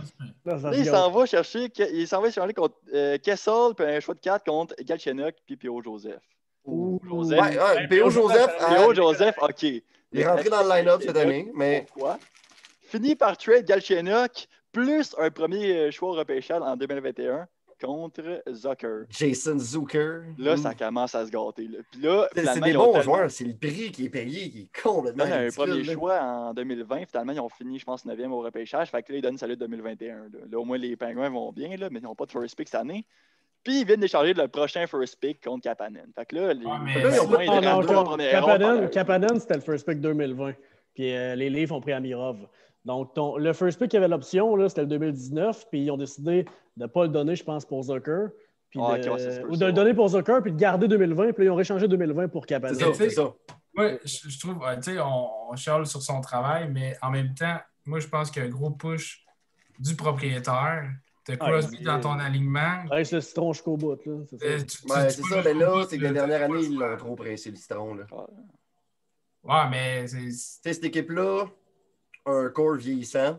[0.72, 4.20] il s'en va chercher, il s'en va chercher contre euh, Kessel, puis un choix de
[4.20, 6.22] 4 contre Galchenyuk, puis Pio Joseph.
[6.66, 7.40] Joseph.
[7.40, 8.08] Ouais, P.O.
[8.08, 8.56] Joseph.
[8.56, 8.94] P.O.
[8.94, 9.62] Joseph, OK.
[9.62, 9.82] Il
[10.20, 11.86] est rentré dans le line-up cette année, mais.
[11.88, 12.18] Pourquoi?
[12.94, 17.48] Fini par trade Galchenyuk plus un premier choix au repêchage en 2021
[17.82, 19.06] contre Zucker.
[19.10, 20.22] Jason Zucker.
[20.38, 21.66] Là, ça commence à se gâter.
[21.66, 21.78] Là.
[21.90, 23.28] Puis là, c'est des bons joueurs.
[23.32, 27.06] C'est le prix qui est payé qui est complètement là, un premier choix en 2020.
[27.10, 28.92] Finalement, ils ont fini, je pense, 9e au repêchage.
[28.92, 30.14] Fait que là, ils donnent salut 2021.
[30.14, 30.22] Là.
[30.48, 30.58] là.
[30.60, 32.80] au moins, les Pingouins vont bien, là, mais ils n'ont pas de first pick cette
[32.80, 33.04] année.
[33.64, 36.12] Puis ils viennent d'échanger le prochain first pick contre Kapanen.
[36.14, 37.02] Fait que là, les ouais, mais...
[37.02, 40.52] là, ils ont Kapanen c'était le first pick 2020.
[40.94, 42.46] Puis euh, les Leafs ont pris Amirov.
[42.84, 46.44] Donc, ton, le first pick qui avait l'option, c'était le 2019, puis ils ont décidé
[46.76, 48.28] de ne pas le donner, je pense, pour Zucker.
[48.70, 51.50] Puis ah, de, ou de le donner pour Zucker, puis de garder 2020, puis ils
[51.50, 52.74] ont réchangé 2020 pour Kapanen.
[52.74, 53.32] C'est ça, c'est ça.
[53.76, 57.34] Oui, je, je trouve, tu sais, on, on charle sur son travail, mais en même
[57.34, 59.24] temps, moi, je pense qu'il y a un gros push
[59.78, 60.90] du propriétaire
[61.24, 62.84] T'as Crosby dans ton alignement.
[62.90, 63.98] Ouais, c'est le citron jusqu'au bout.
[64.28, 66.96] C'est ça, euh, ouais, c'est ça mais là, c'est que la dernière année, ils l'ont
[66.98, 67.94] trop pressé, le citron.
[67.94, 68.04] Là.
[69.42, 70.18] Ouais, mais c'est.
[70.18, 71.46] Tu sais, cette équipe-là,
[72.26, 73.38] un corps vieillissant,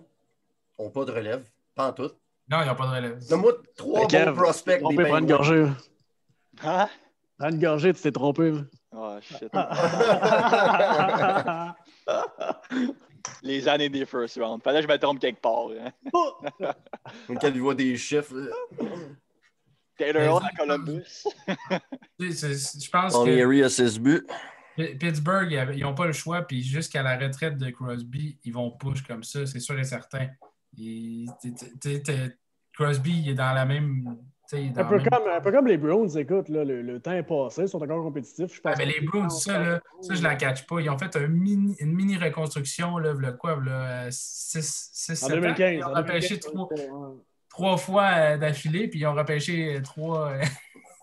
[0.77, 1.43] ont pas de relève.
[1.73, 2.11] Pas en tout.
[2.49, 3.27] Non, ils n'ont pas de relève.
[3.27, 4.79] Donne-moi trois bons prospects.
[4.79, 5.67] Trompé, des prends une gorgée.
[6.63, 6.89] Hein?
[7.37, 8.53] Prends une gorgée, tu t'es trompé.
[8.91, 9.51] Oh, shit.
[13.41, 14.61] Les années des first round.
[14.61, 15.69] Fallait que je me trompe quelque part.
[15.79, 15.91] Hein.
[17.27, 18.35] Quand il voit des chiffres.
[19.97, 21.25] Taylor Hall à Columbus.
[22.19, 23.63] je pense que.
[23.63, 24.27] a 6 buts.
[24.75, 29.03] Pittsburgh, ils n'ont pas le choix, puis jusqu'à la retraite de Crosby, ils vont push
[29.03, 30.27] comme ça, c'est sûr et certain.
[32.73, 34.17] Crosby, il est dans la même
[34.53, 37.67] un peu, comme, un peu, comme, les Browns, écoute, là, le, temps est passé, ils
[37.67, 38.53] sont encore compétitifs.
[38.53, 40.81] Je pense ah, mais les Browns, ça, là, ça, je la catch pas.
[40.81, 45.73] Ils ont fait un mini, une mini reconstruction, là, le quoi, là, 6, en 2015.
[45.73, 46.69] Ils ont repêché trois,
[47.49, 50.33] trois, fois euh, d'affilée, puis ils ont repêché trois.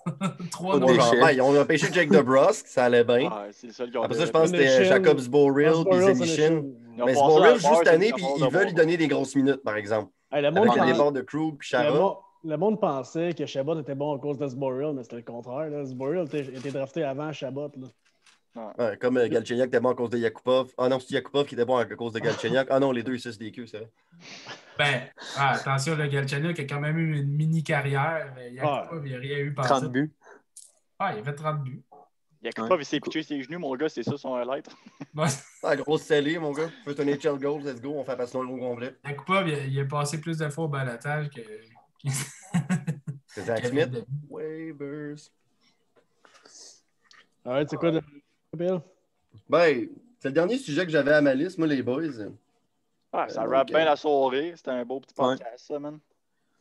[0.50, 3.30] Trois ouais, ils ont repêché Jake DeBrusque, ça allait bien.
[3.52, 6.62] c'est ça, Après ça, je pense que c'était Jacobs Borrell puis Zenichin.
[6.96, 9.76] Mais c'est Borrell juste cette année, puis ils veulent lui donner des grosses minutes, par
[9.76, 10.10] exemple.
[10.30, 13.94] Hey, le Avec le départ de Krug puis Chara le monde pensait que Chabot était
[13.94, 15.70] bon à cause de Sboril, mais c'était le contraire.
[15.86, 17.70] Sboril était, drafté avant Chabot.
[18.54, 20.72] Ouais, comme euh, Galchenyuk était bon à cause de Yakupov.
[20.76, 22.66] Ah non, c'est Yakupov qui était bon à cause de Galchenyuk.
[22.68, 23.90] Ah non, les deux, ils se des c'est vrai.
[24.78, 25.02] Ben,
[25.36, 28.32] ah, attention, le Galchenyuk a quand même eu une mini carrière.
[28.34, 30.12] Mais Yakupov, il n'a rien eu par 30 buts.
[30.98, 31.82] Ah, il a fait 30 buts.
[32.42, 34.68] Yakupov, il s'est pitché ses genoux, mon gars, c'est ça son highlight.
[35.62, 36.70] ah, grosse scellée, mon gars.
[36.84, 38.96] Fais un HL goal, let's go, on fait passer le complet.
[39.04, 41.40] Yakupov, il, il a passé plus de fois au balatage que
[43.26, 44.04] c'est Zach Smith?
[44.28, 45.30] Waivers.
[47.44, 48.02] Alright, c'est quoi de
[48.56, 48.80] Bill?
[49.48, 52.30] Ben, c'est le dernier sujet que j'avais à ma liste, moi, les boys.
[53.12, 54.52] Ah, ça euh, bien la soirée.
[54.56, 55.98] C'était un beau petit podcast, ça, man.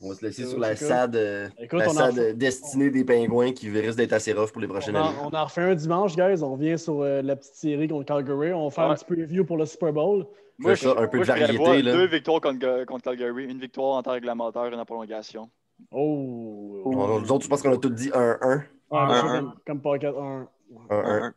[0.03, 3.97] On va se laisser sur la SAD, euh, la SAD destinée des pingouins qui risque
[3.97, 5.15] d'être assez rough pour les prochaines années.
[5.23, 6.41] On a refait un dimanche, guys.
[6.41, 8.51] On revient sur euh, la petite série contre Calgary.
[8.51, 10.25] On va faire un petit preview pour le Super Bowl.
[10.57, 11.81] Moi, ça, un peu de variété.
[11.83, 11.93] Là.
[11.93, 15.49] Deux victoires contre, contre, Calgary, une victoire en temps réglementaire et une en prolongation.
[15.91, 16.81] Oh!
[16.85, 18.63] nous autres, je pense qu'on a tous dit 1-1.
[18.91, 20.47] Ah, comme Pocket 1.
[20.89, 21.33] 1-1.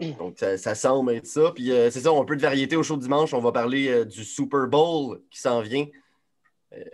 [0.18, 1.52] Donc, ça, ça, semble être ça.
[1.52, 3.34] Puis, euh, c'est ça, on a un peu de variété au show dimanche.
[3.34, 5.86] On va parler euh, du Super Bowl qui s'en vient.
[6.72, 6.84] Euh,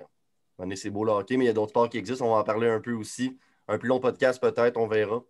[0.58, 2.26] on est c'est beau le hockey, mais il y a d'autres sports qui existent.
[2.26, 3.38] On va en parler un peu aussi.
[3.68, 5.22] Un plus long podcast, peut-être, on verra.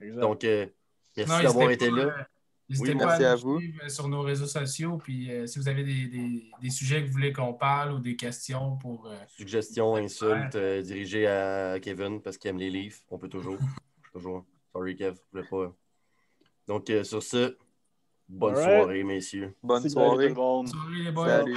[0.00, 0.44] Donc,
[1.16, 2.26] merci d'avoir été là.
[2.68, 4.96] N'hésitez pas à, nous suivre euh, sur nos réseaux sociaux.
[4.96, 8.76] Puis euh, si vous avez des, sujets que vous voulez qu'on parle ou des questions
[8.76, 9.06] pour.
[9.06, 13.58] Euh, Suggestions, insultes dirigées à Kevin parce qu'il aime les livres, on peut toujours.
[14.12, 14.44] toujours.
[14.72, 15.74] Sorry, Kev, je voulais pas.
[16.66, 17.56] Donc, sur ce,
[18.28, 19.54] bonne soirée, messieurs.
[19.62, 20.30] Bonne soirée.
[20.30, 21.28] Bonne soirée, les boys.
[21.28, 21.56] Salut.